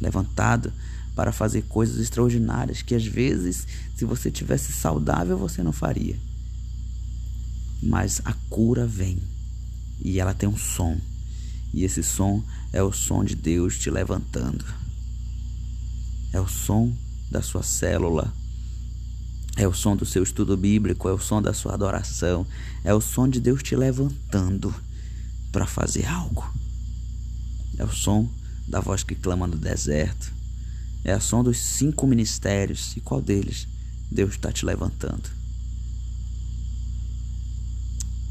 Levantado 0.00 0.72
para 1.14 1.32
fazer 1.32 1.62
coisas 1.62 1.98
extraordinárias 1.98 2.82
que 2.82 2.94
às 2.94 3.06
vezes, 3.06 3.66
se 3.96 4.04
você 4.04 4.30
tivesse 4.30 4.72
saudável, 4.72 5.38
você 5.38 5.62
não 5.62 5.72
faria. 5.72 6.16
Mas 7.82 8.20
a 8.24 8.32
cura 8.48 8.86
vem 8.86 9.18
e 10.00 10.18
ela 10.18 10.34
tem 10.34 10.48
um 10.48 10.56
som. 10.56 10.98
E 11.72 11.84
esse 11.84 12.02
som 12.02 12.42
é 12.72 12.82
o 12.82 12.92
som 12.92 13.24
de 13.24 13.34
Deus 13.34 13.78
te 13.78 13.90
levantando. 13.90 14.64
É 16.32 16.40
o 16.40 16.48
som 16.48 16.92
da 17.30 17.42
sua 17.42 17.62
célula 17.62 18.32
é 19.56 19.68
o 19.68 19.72
som 19.72 19.94
do 19.94 20.04
seu 20.04 20.22
estudo 20.22 20.56
bíblico, 20.56 21.08
é 21.08 21.12
o 21.12 21.18
som 21.18 21.40
da 21.40 21.54
sua 21.54 21.74
adoração, 21.74 22.46
é 22.82 22.92
o 22.92 23.00
som 23.00 23.28
de 23.28 23.40
Deus 23.40 23.62
te 23.62 23.76
levantando 23.76 24.74
para 25.52 25.66
fazer 25.66 26.06
algo. 26.06 26.52
É 27.78 27.84
o 27.84 27.92
som 27.92 28.28
da 28.66 28.80
voz 28.80 29.04
que 29.04 29.14
clama 29.14 29.46
no 29.46 29.56
deserto. 29.56 30.33
É 31.04 31.16
o 31.16 31.20
som 31.20 31.42
dos 31.42 31.58
cinco 31.58 32.06
ministérios. 32.06 32.96
E 32.96 33.00
qual 33.00 33.20
deles 33.20 33.68
Deus 34.10 34.32
está 34.32 34.50
te 34.50 34.64
levantando? 34.64 35.30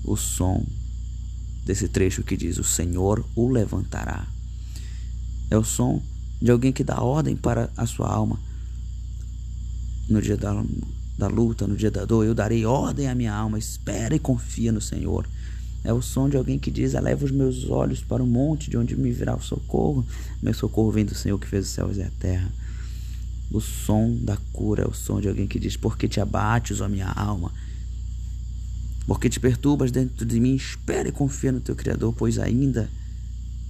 O 0.03 0.17
som 0.17 0.65
desse 1.65 1.87
trecho 1.87 2.23
que 2.23 2.35
diz: 2.35 2.57
O 2.57 2.63
Senhor 2.63 3.23
o 3.35 3.47
levantará. 3.47 4.27
É 5.49 5.57
o 5.57 5.63
som 5.63 6.01
de 6.41 6.51
alguém 6.51 6.73
que 6.73 6.83
dá 6.83 7.01
ordem 7.01 7.35
para 7.35 7.69
a 7.77 7.85
sua 7.85 8.11
alma 8.11 8.39
no 10.09 10.21
dia 10.21 10.35
da 10.35 10.51
da 11.17 11.27
luta, 11.27 11.67
no 11.67 11.75
dia 11.75 11.91
da 11.91 12.05
dor, 12.05 12.25
eu 12.25 12.33
darei 12.33 12.65
ordem 12.65 13.07
à 13.07 13.15
minha 13.15 13.33
alma, 13.33 13.59
espera 13.59 14.15
e 14.15 14.19
confia 14.19 14.71
no 14.71 14.81
Senhor. 14.81 15.27
É 15.83 15.93
o 15.93 16.01
som 16.01 16.29
de 16.29 16.37
alguém 16.37 16.57
que 16.57 16.71
diz: 16.71 16.93
Eleva 16.93 17.25
os 17.25 17.31
meus 17.31 17.69
olhos 17.69 18.01
para 18.01 18.23
o 18.23 18.27
monte 18.27 18.69
de 18.69 18.77
onde 18.77 18.95
me 18.95 19.11
virá 19.11 19.35
o 19.35 19.41
socorro. 19.41 20.05
Meu 20.41 20.53
socorro 20.53 20.91
vem 20.91 21.05
do 21.05 21.13
Senhor 21.13 21.37
que 21.37 21.47
fez 21.47 21.65
os 21.65 21.71
céus 21.71 21.97
e 21.97 22.01
a 22.01 22.09
terra. 22.19 22.51
O 23.53 23.61
som 23.61 24.15
da 24.15 24.35
cura 24.51 24.83
é 24.83 24.87
o 24.87 24.93
som 24.93 25.21
de 25.21 25.29
alguém 25.29 25.47
que 25.47 25.59
diz: 25.59 25.77
Por 25.77 25.95
que 25.95 26.09
te 26.09 26.19
abates, 26.19 26.81
ó 26.81 26.89
minha 26.89 27.07
alma? 27.07 27.53
Por 29.05 29.19
que 29.19 29.29
te 29.29 29.39
perturbas 29.39 29.91
dentro 29.91 30.25
de 30.25 30.39
mim? 30.39 30.55
Espera 30.55 31.07
e 31.07 31.11
confia 31.11 31.51
no 31.51 31.61
teu 31.61 31.75
Criador, 31.75 32.13
pois 32.13 32.39
ainda 32.39 32.89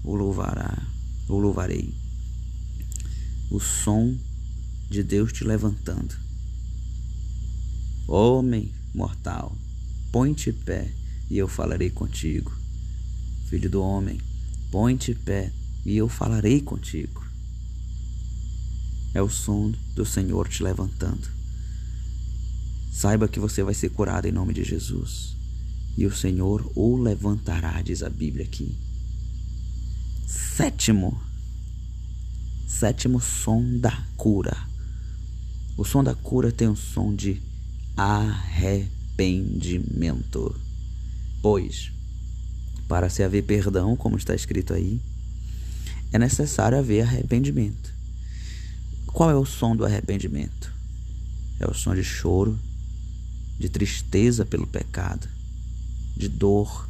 o 0.04 0.16
louvará, 0.16 0.82
o 1.28 1.38
louvarei. 1.38 1.94
O 3.52 3.60
som 3.60 4.16
de 4.90 5.04
Deus 5.04 5.34
te 5.34 5.44
levantando 5.44 6.24
Homem 8.08 8.72
mortal, 8.94 9.56
põe-te 10.12 10.52
pé 10.52 10.92
e 11.30 11.38
eu 11.38 11.48
falarei 11.48 11.90
contigo. 11.90 12.52
Filho 13.48 13.70
do 13.70 13.82
homem, 13.82 14.20
põe-te 14.72 15.16
pé 15.16 15.54
e 15.86 15.96
eu 15.96 16.10
falarei 16.10 16.62
contigo. 16.62 17.23
É 19.14 19.22
o 19.22 19.30
som 19.30 19.72
do 19.96 20.06
Senhor 20.06 20.48
te 20.48 20.64
levantando. 20.64 21.28
Saiba 22.92 23.28
que 23.28 23.40
você 23.40 23.64
vai 23.64 23.74
ser 23.74 23.90
curado 23.90 24.28
em 24.28 24.32
nome 24.32 24.54
de 24.54 24.64
Jesus. 24.64 25.36
E 25.98 26.06
o 26.06 26.16
Senhor 26.16 26.72
o 26.76 26.96
levantará, 26.98 27.82
diz 27.82 28.02
a 28.02 28.10
Bíblia 28.10 28.46
aqui. 28.46 28.78
Sétimo, 30.28 31.22
sétimo 32.68 33.20
som 33.20 33.78
da 33.78 33.92
cura. 34.18 34.58
O 35.78 35.86
som 35.86 36.04
da 36.04 36.16
cura 36.16 36.52
tem 36.52 36.68
um 36.68 36.76
som 36.76 37.16
de 37.16 37.40
arrependimento. 37.96 40.60
Pois, 41.42 41.92
para 42.88 43.10
se 43.10 43.22
haver 43.22 43.44
perdão, 43.44 43.96
como 43.96 44.18
está 44.18 44.34
escrito 44.34 44.74
aí, 44.74 45.00
é 46.12 46.18
necessário 46.18 46.80
haver 46.80 47.02
arrependimento. 47.02 47.93
Qual 49.14 49.30
é 49.30 49.36
o 49.36 49.46
som 49.46 49.76
do 49.76 49.86
arrependimento? 49.86 50.74
É 51.60 51.70
o 51.70 51.74
som 51.74 51.94
de 51.94 52.04
choro, 52.04 52.60
de 53.60 53.70
tristeza 53.70 54.44
pelo 54.44 54.66
pecado, 54.66 55.28
de 56.18 56.28
dor 56.28 56.90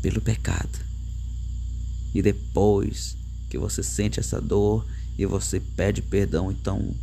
pelo 0.00 0.22
pecado. 0.22 0.78
E 2.14 2.22
depois 2.22 3.18
que 3.50 3.58
você 3.58 3.82
sente 3.82 4.18
essa 4.18 4.40
dor 4.40 4.86
e 5.18 5.26
você 5.26 5.60
pede 5.60 6.00
perdão, 6.00 6.50
então 6.50 6.94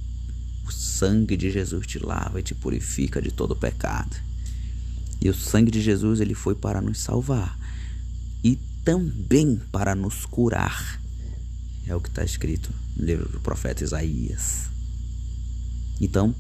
o 0.66 0.72
sangue 0.72 1.38
de 1.38 1.52
Jesus 1.52 1.86
te 1.86 2.00
lava 2.00 2.40
e 2.40 2.44
te 2.44 2.56
purifica 2.56 3.22
de 3.22 3.32
todo 3.32 3.56
pecado. 3.56 4.16
E 5.22 5.30
o 5.30 5.34
sangue 5.34 5.70
de 5.70 5.80
Jesus 5.80 6.20
ele 6.20 6.34
foi 6.34 6.56
para 6.56 6.82
nos 6.82 6.98
salvar 6.98 7.56
e 8.44 8.56
também 8.84 9.62
para 9.72 9.94
nos 9.94 10.26
curar. 10.26 11.01
É 11.91 11.95
o 11.95 11.99
que 11.99 12.08
está 12.08 12.23
escrito 12.23 12.71
no 12.95 13.06
livro 13.06 13.27
do 13.27 13.39
profeta 13.41 13.84
Isaías. 13.84 14.69
Então, 15.99 16.34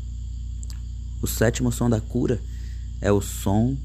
o 1.21 1.27
sétimo 1.27 1.71
som 1.71 1.89
da 1.89 1.99
cura 1.99 2.41
é 3.01 3.11
o 3.11 3.21
som 3.21 3.75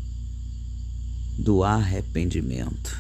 do 1.37 1.64
arrependimento. 1.64 2.96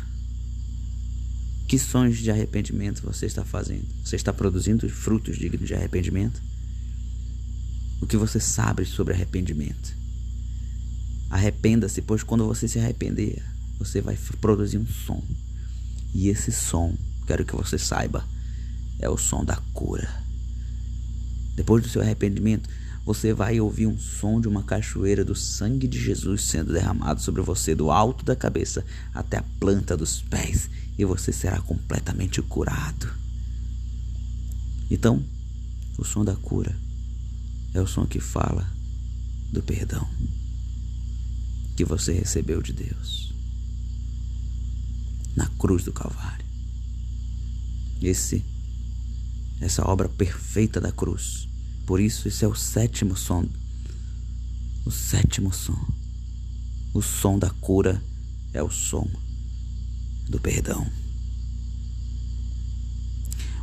Que 1.68 1.78
sons 1.78 2.18
de 2.18 2.30
arrependimento 2.30 3.02
você 3.02 3.26
está 3.26 3.44
fazendo? 3.44 3.86
Você 4.04 4.16
está 4.16 4.32
produzindo 4.32 4.88
frutos 4.88 5.38
dignos 5.38 5.68
de 5.68 5.74
arrependimento? 5.74 6.40
o 8.00 8.06
que 8.06 8.16
você 8.16 8.38
sabe 8.38 8.84
sobre 8.84 9.14
arrependimento. 9.14 9.96
Arrependa-se, 11.30 12.02
pois 12.02 12.22
quando 12.22 12.46
você 12.46 12.68
se 12.68 12.78
arrepender, 12.78 13.42
você 13.78 14.00
vai 14.00 14.16
produzir 14.40 14.78
um 14.78 14.86
som. 14.86 15.22
E 16.14 16.28
esse 16.28 16.52
som, 16.52 16.96
quero 17.26 17.44
que 17.44 17.56
você 17.56 17.78
saiba, 17.78 18.24
é 18.98 19.08
o 19.08 19.16
som 19.16 19.44
da 19.44 19.56
cura. 19.72 20.08
Depois 21.54 21.82
do 21.82 21.88
seu 21.88 22.02
arrependimento, 22.02 22.68
você 23.04 23.32
vai 23.32 23.60
ouvir 23.60 23.86
um 23.86 23.96
som 23.96 24.40
de 24.40 24.48
uma 24.48 24.62
cachoeira 24.62 25.24
do 25.24 25.34
sangue 25.34 25.86
de 25.86 25.98
Jesus 25.98 26.42
sendo 26.42 26.72
derramado 26.72 27.22
sobre 27.22 27.40
você, 27.40 27.74
do 27.74 27.90
alto 27.90 28.24
da 28.24 28.34
cabeça 28.34 28.84
até 29.14 29.38
a 29.38 29.44
planta 29.60 29.96
dos 29.96 30.20
pés, 30.22 30.68
e 30.98 31.04
você 31.04 31.32
será 31.32 31.60
completamente 31.60 32.42
curado. 32.42 33.08
Então, 34.90 35.24
o 35.96 36.04
som 36.04 36.24
da 36.24 36.34
cura 36.34 36.76
é 37.72 37.80
o 37.80 37.86
som 37.86 38.06
que 38.06 38.20
fala 38.20 38.68
do 39.52 39.62
perdão 39.62 40.06
que 41.76 41.84
você 41.84 42.12
recebeu 42.12 42.60
de 42.60 42.72
Deus 42.72 43.32
na 45.36 45.46
cruz 45.58 45.84
do 45.84 45.92
Calvário. 45.92 46.44
Esse 48.00 48.44
essa 49.60 49.88
obra 49.88 50.08
perfeita 50.08 50.80
da 50.80 50.92
cruz. 50.92 51.48
Por 51.86 52.00
isso 52.00 52.28
esse 52.28 52.44
é 52.44 52.48
o 52.48 52.54
sétimo 52.54 53.16
som. 53.16 53.46
O 54.84 54.90
sétimo 54.90 55.52
som. 55.52 55.78
O 56.92 57.02
som 57.02 57.38
da 57.38 57.50
cura 57.50 58.02
é 58.52 58.62
o 58.62 58.70
som 58.70 59.08
do 60.28 60.40
perdão. 60.40 60.86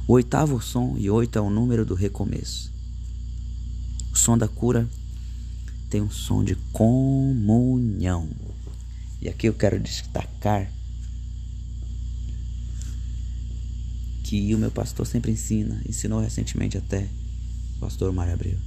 O 0.07 0.13
oitavo 0.13 0.61
som, 0.61 0.95
e 0.97 1.09
oito 1.09 1.37
é 1.37 1.41
o 1.41 1.49
número 1.49 1.85
do 1.85 1.95
recomeço. 1.95 2.73
O 4.11 4.17
som 4.17 4.37
da 4.37 4.47
cura 4.47 4.87
tem 5.89 6.01
um 6.01 6.11
som 6.11 6.43
de 6.43 6.55
comunhão. 6.73 8.29
E 9.21 9.29
aqui 9.29 9.47
eu 9.47 9.53
quero 9.53 9.79
destacar 9.79 10.69
que 14.33 14.55
o 14.55 14.57
meu 14.57 14.71
pastor 14.71 15.05
sempre 15.05 15.31
ensina, 15.31 15.79
ensinou 15.87 16.19
recentemente 16.19 16.75
até, 16.75 17.07
o 17.75 17.79
pastor 17.79 18.11
Mário 18.11 18.33
Abreu, 18.33 18.57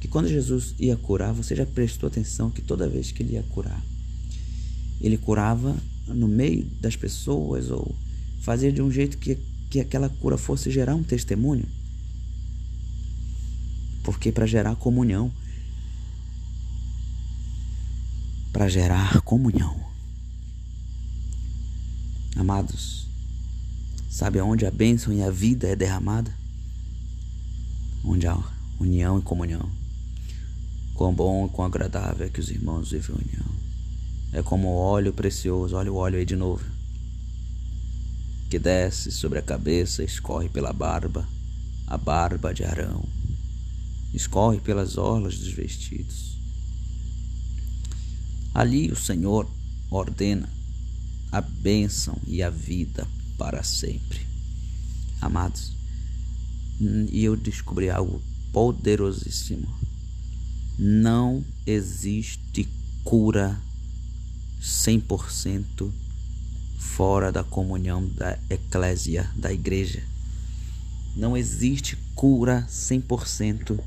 que 0.00 0.06
quando 0.06 0.28
Jesus 0.28 0.72
ia 0.78 0.96
curar, 0.96 1.32
você 1.32 1.56
já 1.56 1.66
prestou 1.66 2.06
atenção 2.06 2.48
que 2.48 2.62
toda 2.62 2.88
vez 2.88 3.10
que 3.10 3.20
ele 3.20 3.32
ia 3.32 3.42
curar, 3.42 3.84
ele 5.00 5.18
curava 5.18 5.76
no 6.06 6.28
meio 6.28 6.64
das 6.80 6.94
pessoas 6.94 7.72
ou 7.72 7.92
fazia 8.38 8.70
de 8.70 8.80
um 8.80 8.88
jeito 8.88 9.18
que, 9.18 9.36
que 9.68 9.80
aquela 9.80 10.08
cura 10.08 10.38
fosse 10.38 10.70
gerar 10.70 10.94
um 10.94 11.02
testemunho? 11.02 11.66
Porque 14.04 14.30
para 14.30 14.46
gerar 14.46 14.76
comunhão, 14.76 15.32
para 18.52 18.68
gerar 18.68 19.22
comunhão. 19.22 19.76
Amados, 22.36 23.03
sabe 24.14 24.38
aonde 24.38 24.64
a 24.64 24.70
bênção 24.70 25.12
e 25.12 25.20
a 25.20 25.30
vida 25.30 25.66
é 25.66 25.74
derramada? 25.74 26.32
Onde 28.04 28.28
há 28.28 28.38
união 28.78 29.18
e 29.18 29.22
comunhão. 29.22 29.68
Quão 30.94 31.12
bom 31.12 31.46
e 31.46 31.48
quão 31.48 31.66
agradável 31.66 32.26
é 32.26 32.30
que 32.30 32.38
os 32.38 32.48
irmãos 32.48 32.92
vivem 32.92 33.16
união. 33.16 33.44
É 34.32 34.42
como 34.42 34.68
óleo 34.68 35.12
precioso, 35.12 35.74
olha 35.74 35.92
o 35.92 35.96
óleo 35.96 36.18
aí 36.18 36.24
de 36.24 36.36
novo, 36.36 36.64
que 38.48 38.58
desce 38.58 39.10
sobre 39.10 39.40
a 39.40 39.42
cabeça, 39.42 40.04
escorre 40.04 40.48
pela 40.48 40.72
barba, 40.72 41.26
a 41.86 41.98
barba 41.98 42.54
de 42.54 42.62
Arão, 42.62 43.04
escorre 44.12 44.60
pelas 44.60 44.96
orlas 44.96 45.38
dos 45.38 45.48
vestidos 45.48 46.34
Ali 48.54 48.92
o 48.92 48.96
Senhor 48.96 49.50
ordena 49.90 50.48
a 51.32 51.40
bênção 51.40 52.16
e 52.24 52.40
a 52.40 52.48
vida 52.48 53.04
para 53.36 53.62
sempre. 53.62 54.20
Amados, 55.20 55.72
e 56.80 57.24
eu 57.24 57.36
descobri 57.36 57.90
algo 57.90 58.22
poderosíssimo. 58.52 59.66
Não 60.78 61.44
existe 61.66 62.68
cura 63.04 63.58
100% 64.60 65.90
fora 66.78 67.30
da 67.30 67.44
comunhão 67.44 68.06
da 68.08 68.38
eclésia, 68.50 69.30
da 69.36 69.52
igreja. 69.52 70.02
Não 71.16 71.36
existe 71.36 71.96
cura 72.14 72.66
100% 72.68 73.78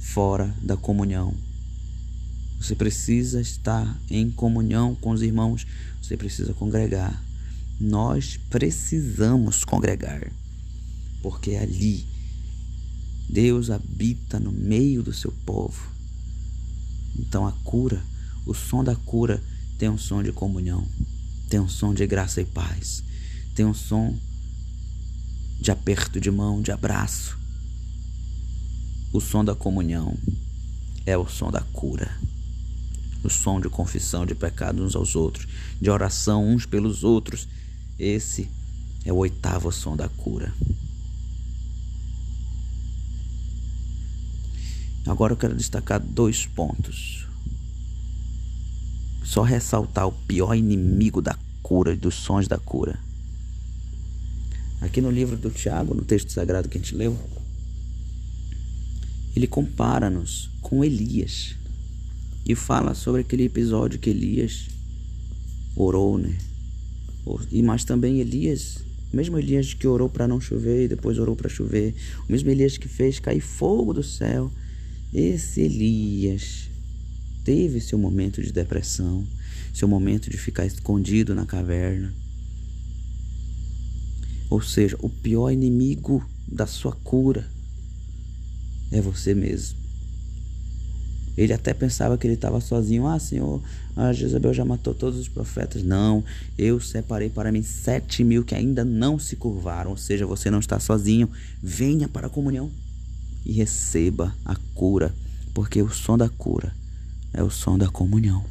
fora 0.00 0.54
da 0.62 0.76
comunhão 0.76 1.34
você 2.60 2.74
precisa 2.74 3.40
estar 3.40 3.98
em 4.10 4.30
comunhão 4.30 4.94
com 4.94 5.10
os 5.10 5.22
irmãos, 5.22 5.66
você 6.00 6.14
precisa 6.14 6.52
congregar. 6.52 7.24
Nós 7.80 8.38
precisamos 8.50 9.64
congregar, 9.64 10.30
porque 11.22 11.54
ali 11.54 12.06
Deus 13.28 13.70
habita 13.70 14.38
no 14.38 14.52
meio 14.52 15.02
do 15.02 15.12
seu 15.12 15.32
povo. 15.46 15.90
Então 17.18 17.46
a 17.46 17.52
cura, 17.64 18.02
o 18.44 18.52
som 18.52 18.84
da 18.84 18.94
cura 18.94 19.42
tem 19.78 19.88
um 19.88 19.96
som 19.96 20.22
de 20.22 20.30
comunhão, 20.30 20.86
tem 21.48 21.58
um 21.58 21.68
som 21.68 21.94
de 21.94 22.06
graça 22.06 22.40
e 22.40 22.44
paz, 22.44 23.02
tem 23.54 23.64
um 23.64 23.74
som 23.74 24.14
de 25.58 25.70
aperto 25.70 26.20
de 26.20 26.30
mão, 26.30 26.60
de 26.60 26.70
abraço. 26.70 27.38
O 29.12 29.20
som 29.20 29.44
da 29.44 29.54
comunhão 29.54 30.18
é 31.06 31.16
o 31.16 31.26
som 31.26 31.50
da 31.50 31.62
cura 31.62 32.10
o 33.22 33.28
som 33.28 33.60
de 33.60 33.68
confissão 33.68 34.24
de 34.24 34.34
pecado 34.34 34.82
uns 34.82 34.96
aos 34.96 35.14
outros, 35.14 35.46
de 35.80 35.90
oração 35.90 36.46
uns 36.46 36.66
pelos 36.66 37.04
outros. 37.04 37.46
Esse 38.00 38.48
é 39.04 39.12
o 39.12 39.16
oitavo 39.16 39.70
som 39.70 39.94
da 39.94 40.08
cura. 40.08 40.54
Agora 45.06 45.34
eu 45.34 45.36
quero 45.36 45.54
destacar 45.54 46.00
dois 46.00 46.46
pontos. 46.46 47.26
Só 49.22 49.42
ressaltar 49.42 50.08
o 50.08 50.12
pior 50.12 50.54
inimigo 50.54 51.20
da 51.20 51.38
cura 51.62 51.92
e 51.92 51.96
dos 51.96 52.14
sons 52.14 52.48
da 52.48 52.56
cura. 52.56 52.98
Aqui 54.80 55.02
no 55.02 55.10
livro 55.10 55.36
do 55.36 55.50
Tiago, 55.50 55.94
no 55.94 56.02
texto 56.02 56.32
sagrado 56.32 56.70
que 56.70 56.78
a 56.78 56.80
gente 56.80 56.94
leu, 56.94 57.18
ele 59.36 59.46
compara-nos 59.46 60.48
com 60.62 60.82
Elias 60.82 61.54
e 62.46 62.54
fala 62.54 62.94
sobre 62.94 63.20
aquele 63.20 63.44
episódio 63.44 63.98
que 63.98 64.08
Elias 64.08 64.68
orou, 65.76 66.16
né? 66.16 66.49
E 67.50 67.62
mas 67.62 67.84
também 67.84 68.20
Elias, 68.20 68.78
mesmo 69.12 69.38
Elias 69.38 69.74
que 69.74 69.86
orou 69.86 70.08
para 70.08 70.26
não 70.26 70.40
chover 70.40 70.84
e 70.84 70.88
depois 70.88 71.18
orou 71.18 71.36
para 71.36 71.48
chover, 71.48 71.94
o 72.28 72.32
mesmo 72.32 72.50
Elias 72.50 72.78
que 72.78 72.88
fez 72.88 73.18
cair 73.18 73.40
fogo 73.40 73.92
do 73.92 74.02
céu, 74.02 74.50
esse 75.12 75.60
Elias 75.60 76.70
teve 77.44 77.80
seu 77.80 77.98
momento 77.98 78.42
de 78.42 78.52
depressão, 78.52 79.26
seu 79.74 79.88
momento 79.88 80.30
de 80.30 80.36
ficar 80.36 80.66
escondido 80.66 81.34
na 81.34 81.44
caverna. 81.44 82.12
Ou 84.48 84.60
seja, 84.60 84.96
o 85.00 85.08
pior 85.08 85.50
inimigo 85.50 86.24
da 86.46 86.66
sua 86.66 86.92
cura 86.92 87.48
é 88.90 89.00
você 89.00 89.34
mesmo. 89.34 89.79
Ele 91.36 91.52
até 91.52 91.72
pensava 91.72 92.18
que 92.18 92.26
ele 92.26 92.34
estava 92.34 92.60
sozinho. 92.60 93.06
Ah, 93.06 93.18
Senhor, 93.18 93.62
a 93.96 94.12
Jezabel 94.12 94.52
já 94.52 94.64
matou 94.64 94.94
todos 94.94 95.18
os 95.18 95.28
profetas. 95.28 95.82
Não, 95.82 96.24
eu 96.58 96.80
separei 96.80 97.30
para 97.30 97.52
mim 97.52 97.62
sete 97.62 98.22
mil 98.22 98.44
que 98.44 98.54
ainda 98.54 98.84
não 98.84 99.18
se 99.18 99.36
curvaram. 99.36 99.90
Ou 99.90 99.96
seja, 99.96 100.26
você 100.26 100.50
não 100.50 100.60
está 100.60 100.78
sozinho. 100.78 101.30
Venha 101.62 102.08
para 102.08 102.26
a 102.26 102.30
comunhão 102.30 102.70
e 103.44 103.52
receba 103.52 104.34
a 104.44 104.54
cura, 104.74 105.14
porque 105.54 105.80
o 105.80 105.88
som 105.90 106.18
da 106.18 106.28
cura 106.28 106.74
é 107.32 107.42
o 107.42 107.50
som 107.50 107.78
da 107.78 107.88
comunhão. 107.88 108.44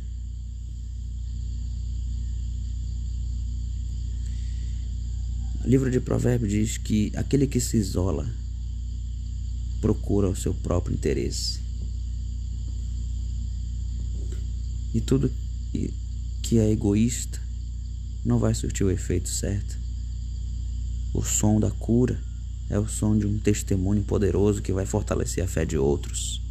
O 5.63 5.67
livro 5.67 5.91
de 5.91 5.99
Provérbios 5.99 6.49
diz 6.49 6.77
que 6.77 7.11
aquele 7.15 7.45
que 7.45 7.59
se 7.59 7.77
isola 7.77 8.27
procura 9.81 10.29
o 10.29 10.35
seu 10.35 10.53
próprio 10.53 10.95
interesse. 10.95 11.68
E 14.93 15.01
tudo 15.01 15.31
que 16.41 16.57
é 16.57 16.71
egoísta 16.71 17.39
não 18.25 18.39
vai 18.39 18.53
surtir 18.53 18.85
o 18.85 18.91
efeito 18.91 19.29
certo. 19.29 19.77
O 21.13 21.23
som 21.23 21.59
da 21.59 21.71
cura 21.71 22.19
é 22.69 22.77
o 22.77 22.87
som 22.87 23.17
de 23.17 23.25
um 23.25 23.37
testemunho 23.37 24.03
poderoso 24.03 24.61
que 24.61 24.71
vai 24.71 24.85
fortalecer 24.85 25.43
a 25.43 25.47
fé 25.47 25.65
de 25.65 25.77
outros. 25.77 26.41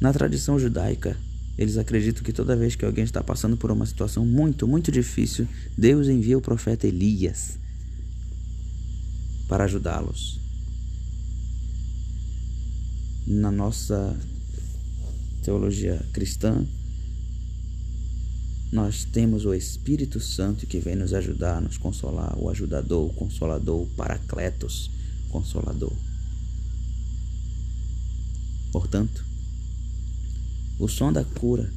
Na 0.00 0.12
tradição 0.12 0.58
judaica, 0.58 1.16
eles 1.56 1.76
acreditam 1.76 2.22
que 2.22 2.32
toda 2.32 2.56
vez 2.56 2.74
que 2.74 2.84
alguém 2.84 3.04
está 3.04 3.22
passando 3.22 3.56
por 3.56 3.70
uma 3.70 3.86
situação 3.86 4.26
muito, 4.26 4.66
muito 4.66 4.90
difícil, 4.90 5.46
Deus 5.76 6.08
envia 6.08 6.36
o 6.36 6.42
profeta 6.42 6.86
Elias 6.86 7.58
para 9.48 9.64
ajudá-los. 9.64 10.40
Na 13.26 13.50
nossa 13.50 14.18
teologia 15.44 16.02
cristã, 16.12 16.66
nós 18.72 19.04
temos 19.04 19.44
o 19.44 19.54
Espírito 19.54 20.18
Santo 20.18 20.66
que 20.66 20.80
vem 20.80 20.96
nos 20.96 21.12
ajudar, 21.12 21.60
nos 21.60 21.76
consolar, 21.76 22.36
o 22.38 22.48
ajudador, 22.48 23.10
o 23.10 23.14
consolador, 23.14 23.82
o 23.82 23.86
paracletos, 23.94 24.90
consolador. 25.28 25.92
Portanto, 28.72 29.24
o 30.78 30.88
som 30.88 31.12
da 31.12 31.24
cura 31.24 31.70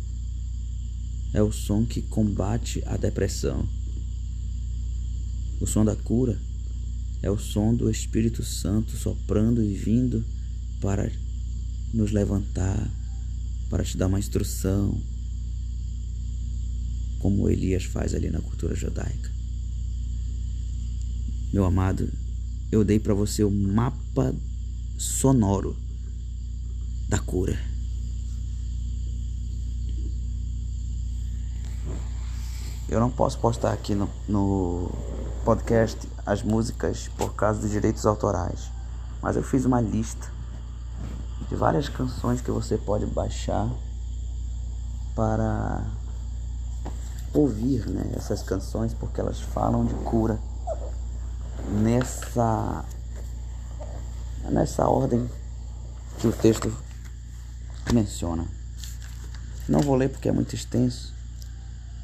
é 1.33 1.43
o 1.43 1.51
som 1.51 1.85
que 1.85 2.01
combate 2.01 2.81
a 2.87 2.97
depressão. 2.97 3.67
O 5.59 5.67
som 5.67 5.83
da 5.83 5.95
cura 5.95 6.39
é 7.21 7.29
o 7.29 7.37
som 7.37 7.75
do 7.75 7.91
Espírito 7.91 8.43
Santo 8.43 8.95
soprando 8.95 9.61
e 9.61 9.75
vindo 9.75 10.25
para 10.79 11.11
nos 11.93 12.11
levantar, 12.11 12.89
para 13.69 13.83
te 13.83 13.97
dar 13.97 14.07
uma 14.07 14.19
instrução, 14.19 15.01
como 17.19 17.49
Elias 17.49 17.83
faz 17.83 18.13
ali 18.13 18.29
na 18.29 18.39
cultura 18.39 18.75
judaica. 18.75 19.31
Meu 21.51 21.65
amado, 21.65 22.11
eu 22.71 22.83
dei 22.83 22.99
para 22.99 23.13
você 23.13 23.43
o 23.43 23.51
mapa 23.51 24.33
sonoro 24.97 25.75
da 27.09 27.19
cura. 27.19 27.57
Eu 32.89 32.99
não 33.01 33.11
posso 33.11 33.37
postar 33.39 33.73
aqui 33.73 33.93
no, 33.93 34.09
no 34.27 34.89
podcast 35.43 36.07
as 36.25 36.41
músicas 36.41 37.09
por 37.17 37.33
causa 37.35 37.59
dos 37.59 37.71
direitos 37.71 38.05
autorais, 38.05 38.71
mas 39.21 39.35
eu 39.35 39.43
fiz 39.43 39.65
uma 39.65 39.81
lista 39.81 40.36
de 41.49 41.55
várias 41.55 41.87
canções 41.87 42.41
que 42.41 42.51
você 42.51 42.77
pode 42.77 43.05
baixar 43.05 43.69
para 45.15 45.85
ouvir 47.33 47.87
né, 47.87 48.11
essas 48.15 48.43
canções, 48.43 48.93
porque 48.93 49.19
elas 49.21 49.39
falam 49.39 49.85
de 49.85 49.93
cura 49.95 50.39
nessa, 51.81 52.85
nessa 54.49 54.87
ordem 54.87 55.29
que 56.19 56.27
o 56.27 56.31
texto 56.31 56.75
menciona. 57.93 58.45
Não 59.67 59.79
vou 59.79 59.95
ler 59.95 60.09
porque 60.09 60.29
é 60.29 60.31
muito 60.31 60.53
extenso. 60.53 61.13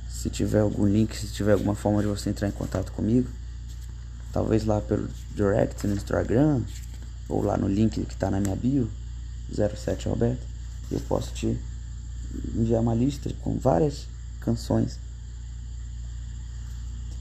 Se 0.10 0.30
tiver 0.30 0.60
algum 0.60 0.86
link, 0.86 1.16
se 1.16 1.28
tiver 1.28 1.54
alguma 1.54 1.76
forma 1.76 2.02
de 2.02 2.08
você 2.08 2.30
entrar 2.30 2.48
em 2.48 2.52
contato 2.52 2.92
comigo, 2.92 3.30
talvez 4.32 4.66
lá 4.66 4.80
pelo 4.82 5.10
direct 5.36 5.86
no 5.86 5.96
Instagram 5.96 6.62
ou 7.28 7.44
lá 7.44 7.58
no 7.58 7.68
link 7.68 8.04
que 8.06 8.14
está 8.14 8.30
na 8.30 8.40
minha 8.40 8.56
bio, 8.56 8.90
07 9.54 10.08
Roberto, 10.08 10.42
eu 10.92 11.00
posso 11.02 11.34
te 11.34 11.58
enviar 12.56 12.82
uma 12.82 12.96
lista 12.96 13.32
com 13.42 13.58
várias 13.58 14.08
canções 14.40 15.00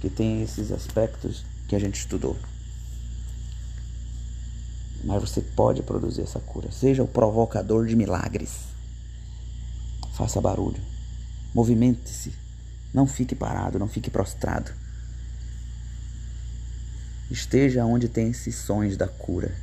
que 0.00 0.10
tem 0.10 0.42
esses 0.42 0.72
aspectos 0.72 1.44
que 1.68 1.76
a 1.76 1.78
gente 1.78 1.96
estudou. 1.98 2.36
Mas 5.04 5.20
você 5.20 5.40
pode 5.40 5.82
produzir 5.82 6.22
essa 6.22 6.40
cura. 6.40 6.70
Seja 6.70 7.02
o 7.02 7.08
provocador 7.08 7.86
de 7.86 7.96
milagres. 7.96 8.50
Faça 10.14 10.40
barulho. 10.40 10.80
Movimente-se. 11.54 12.32
Não 12.92 13.06
fique 13.06 13.34
parado, 13.34 13.78
não 13.78 13.88
fique 13.88 14.10
prostrado. 14.10 14.70
Esteja 17.30 17.84
onde 17.84 18.08
tem 18.08 18.30
esses 18.30 18.54
sonhos 18.56 18.96
da 18.96 19.08
cura. 19.08 19.54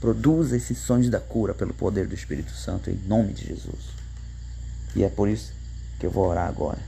Produza 0.00 0.56
esses 0.56 0.78
sonhos 0.78 1.08
da 1.08 1.20
cura 1.20 1.54
pelo 1.54 1.72
poder 1.72 2.06
do 2.06 2.14
Espírito 2.14 2.52
Santo 2.52 2.90
em 2.90 2.96
nome 3.06 3.32
de 3.32 3.46
Jesus. 3.46 3.96
E 4.94 5.02
é 5.02 5.08
por 5.08 5.28
isso 5.28 5.52
que 5.98 6.06
eu 6.06 6.10
vou 6.10 6.28
orar 6.28 6.48
agora. 6.48 6.80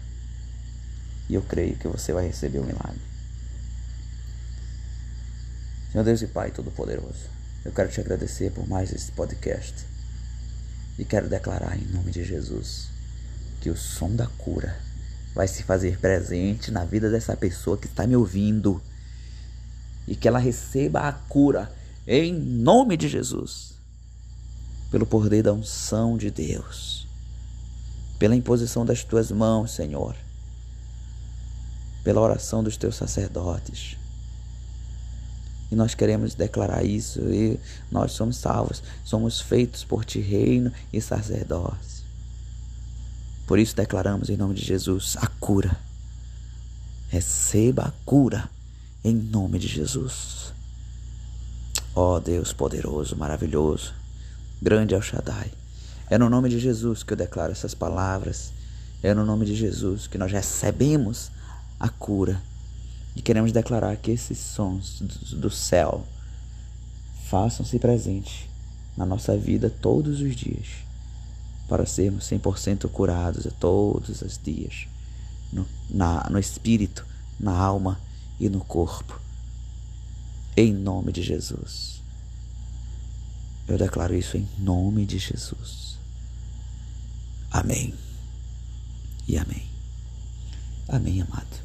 E 1.28 1.34
eu 1.34 1.42
creio 1.42 1.76
que 1.76 1.88
você 1.88 2.12
vai 2.12 2.26
receber 2.26 2.59
o 2.59 2.64
milagre. 2.64 3.00
Senhor 5.90 6.04
Deus 6.04 6.20
e 6.20 6.26
Pai 6.26 6.50
Todo-Poderoso, 6.50 7.30
eu 7.64 7.72
quero 7.72 7.90
te 7.90 8.00
agradecer 8.00 8.52
por 8.52 8.68
mais 8.68 8.92
esse 8.92 9.11
podcast. 9.12 9.86
E 10.98 11.04
quero 11.04 11.28
declarar 11.28 11.78
em 11.78 11.86
nome 11.86 12.11
de 12.11 12.24
Jesus 12.24 12.88
que 13.61 13.70
o 13.70 13.76
som 13.76 14.14
da 14.14 14.26
cura 14.26 14.76
vai 15.34 15.48
se 15.48 15.62
fazer 15.62 15.98
presente 15.98 16.70
na 16.70 16.84
vida 16.84 17.11
dessa 17.11 17.36
pessoa 17.36 17.78
que 17.78 17.86
está 17.86 18.06
me 18.06 18.16
ouvindo. 18.16 18.82
E 20.06 20.16
que 20.16 20.26
ela 20.26 20.38
receba 20.38 21.09
a 21.09 21.12
cura 21.12 21.70
em 22.09 22.32
nome 22.32 22.96
de 22.96 23.09
Jesus. 23.09 23.74
Pelo 24.90 25.06
poder 25.06 25.42
da 25.42 25.52
unção 25.52 26.16
de 26.16 26.30
Deus. 26.30 27.06
Pela 28.18 28.34
imposição 28.34 28.84
das 28.84 29.04
tuas 29.04 29.30
mãos, 29.30 29.70
Senhor 29.72 30.16
pela 32.09 32.22
oração 32.22 32.64
dos 32.64 32.78
teus 32.78 32.96
sacerdotes. 32.96 33.98
E 35.70 35.76
nós 35.76 35.94
queremos 35.94 36.34
declarar 36.34 36.82
isso, 36.82 37.20
e 37.20 37.61
nós 37.90 38.12
somos 38.12 38.38
salvos, 38.38 38.82
somos 39.04 39.42
feitos 39.42 39.84
por 39.84 40.06
ti, 40.06 40.18
reino 40.18 40.72
e 40.90 41.02
sacerdócio. 41.02 42.02
Por 43.46 43.59
isso 43.59 43.76
declaramos 43.76 44.30
em 44.30 44.38
nome 44.38 44.54
de 44.54 44.64
Jesus 44.64 45.18
a 45.18 45.26
cura. 45.26 45.78
Receba 47.11 47.82
a 47.82 47.92
cura 48.06 48.48
em 49.04 49.14
nome 49.14 49.59
de 49.59 49.68
Jesus. 49.68 50.47
Ó 52.01 52.14
oh, 52.14 52.20
Deus 52.20 52.53
poderoso, 52.53 53.16
maravilhoso, 53.16 53.92
grande 54.62 54.94
o 54.94 55.03
Shaddai. 55.03 55.51
É 56.09 56.16
no 56.16 56.30
nome 56.30 56.49
de 56.49 56.61
Jesus 56.61 57.03
que 57.03 57.12
eu 57.12 57.16
declaro 57.16 57.51
essas 57.51 57.74
palavras. 57.74 58.53
É 59.03 59.12
no 59.12 59.26
nome 59.26 59.44
de 59.44 59.57
Jesus 59.57 60.07
que 60.07 60.16
nós 60.16 60.30
recebemos 60.30 61.32
a 61.80 61.88
cura. 61.88 62.40
E 63.16 63.20
queremos 63.20 63.51
declarar 63.51 63.96
que 63.96 64.12
esses 64.12 64.38
sons 64.38 65.03
do 65.32 65.51
céu 65.51 66.07
façam-se 67.28 67.76
presente 67.80 68.49
na 68.96 69.05
nossa 69.05 69.36
vida 69.36 69.68
todos 69.68 70.20
os 70.20 70.36
dias, 70.36 70.68
para 71.68 71.84
sermos 71.84 72.30
100% 72.30 72.88
curados 72.90 73.44
a 73.44 73.51
todos 73.51 74.22
os 74.22 74.38
dias, 74.40 74.86
no, 75.53 75.66
na, 75.90 76.30
no 76.30 76.38
espírito, 76.38 77.05
na 77.40 77.59
alma 77.59 77.99
e 78.38 78.49
no 78.49 78.61
corpo. 78.61 79.20
Em 80.59 80.72
nome 80.72 81.12
de 81.12 81.22
Jesus. 81.22 82.02
Eu 83.68 83.78
declaro 83.78 84.12
isso 84.12 84.36
em 84.36 84.48
nome 84.59 85.06
de 85.06 85.16
Jesus. 85.16 85.98
Amém. 87.48 87.94
E 89.28 89.38
amém. 89.38 89.68
Amém, 90.88 91.22
amado. 91.22 91.62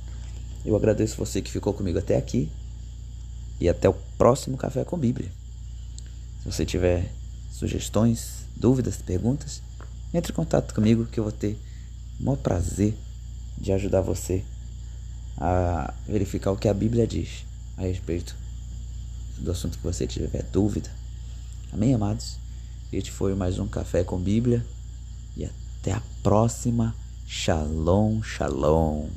Eu 0.64 0.76
agradeço 0.76 1.18
você 1.18 1.42
que 1.42 1.50
ficou 1.50 1.74
comigo 1.74 1.98
até 1.98 2.16
aqui. 2.16 2.52
E 3.60 3.68
até 3.68 3.90
o 3.90 3.96
próximo 4.16 4.58
Café 4.58 4.86
com 4.86 4.96
Bíblia. 4.96 5.32
Se 6.44 6.52
você 6.52 6.64
tiver 6.64 7.12
sugestões, 7.52 8.46
dúvidas, 8.56 8.98
perguntas, 8.98 9.64
entre 10.14 10.32
em 10.32 10.36
contato 10.36 10.72
comigo 10.72 11.08
que 11.08 11.20
eu 11.20 11.24
vou 11.24 11.34
ter 11.34 11.58
o 12.20 12.26
maior 12.26 12.38
prazer 12.38 12.94
de 13.58 13.72
ajudar 13.72 14.02
você 14.02 14.46
a 15.36 15.92
verificar 16.08 16.52
o 16.52 16.58
que 16.58 16.68
a 16.68 16.74
Bíblia 16.76 17.08
diz 17.08 17.44
a 17.76 17.82
respeito 17.82 18.43
do 19.44 19.52
assunto 19.52 19.78
que 19.78 19.84
você 19.84 20.08
tiver 20.08 20.44
dúvida. 20.52 20.90
Amém, 21.72 21.94
amados? 21.94 22.38
Este 22.92 23.12
foi 23.12 23.36
mais 23.36 23.60
um 23.60 23.68
Café 23.68 24.04
com 24.04 24.18
Bíblia 24.18 24.66
e 25.36 25.46
até 25.46 25.92
a 25.92 26.02
próxima. 26.24 26.96
Shalom, 27.28 28.22
shalom. 28.24 29.08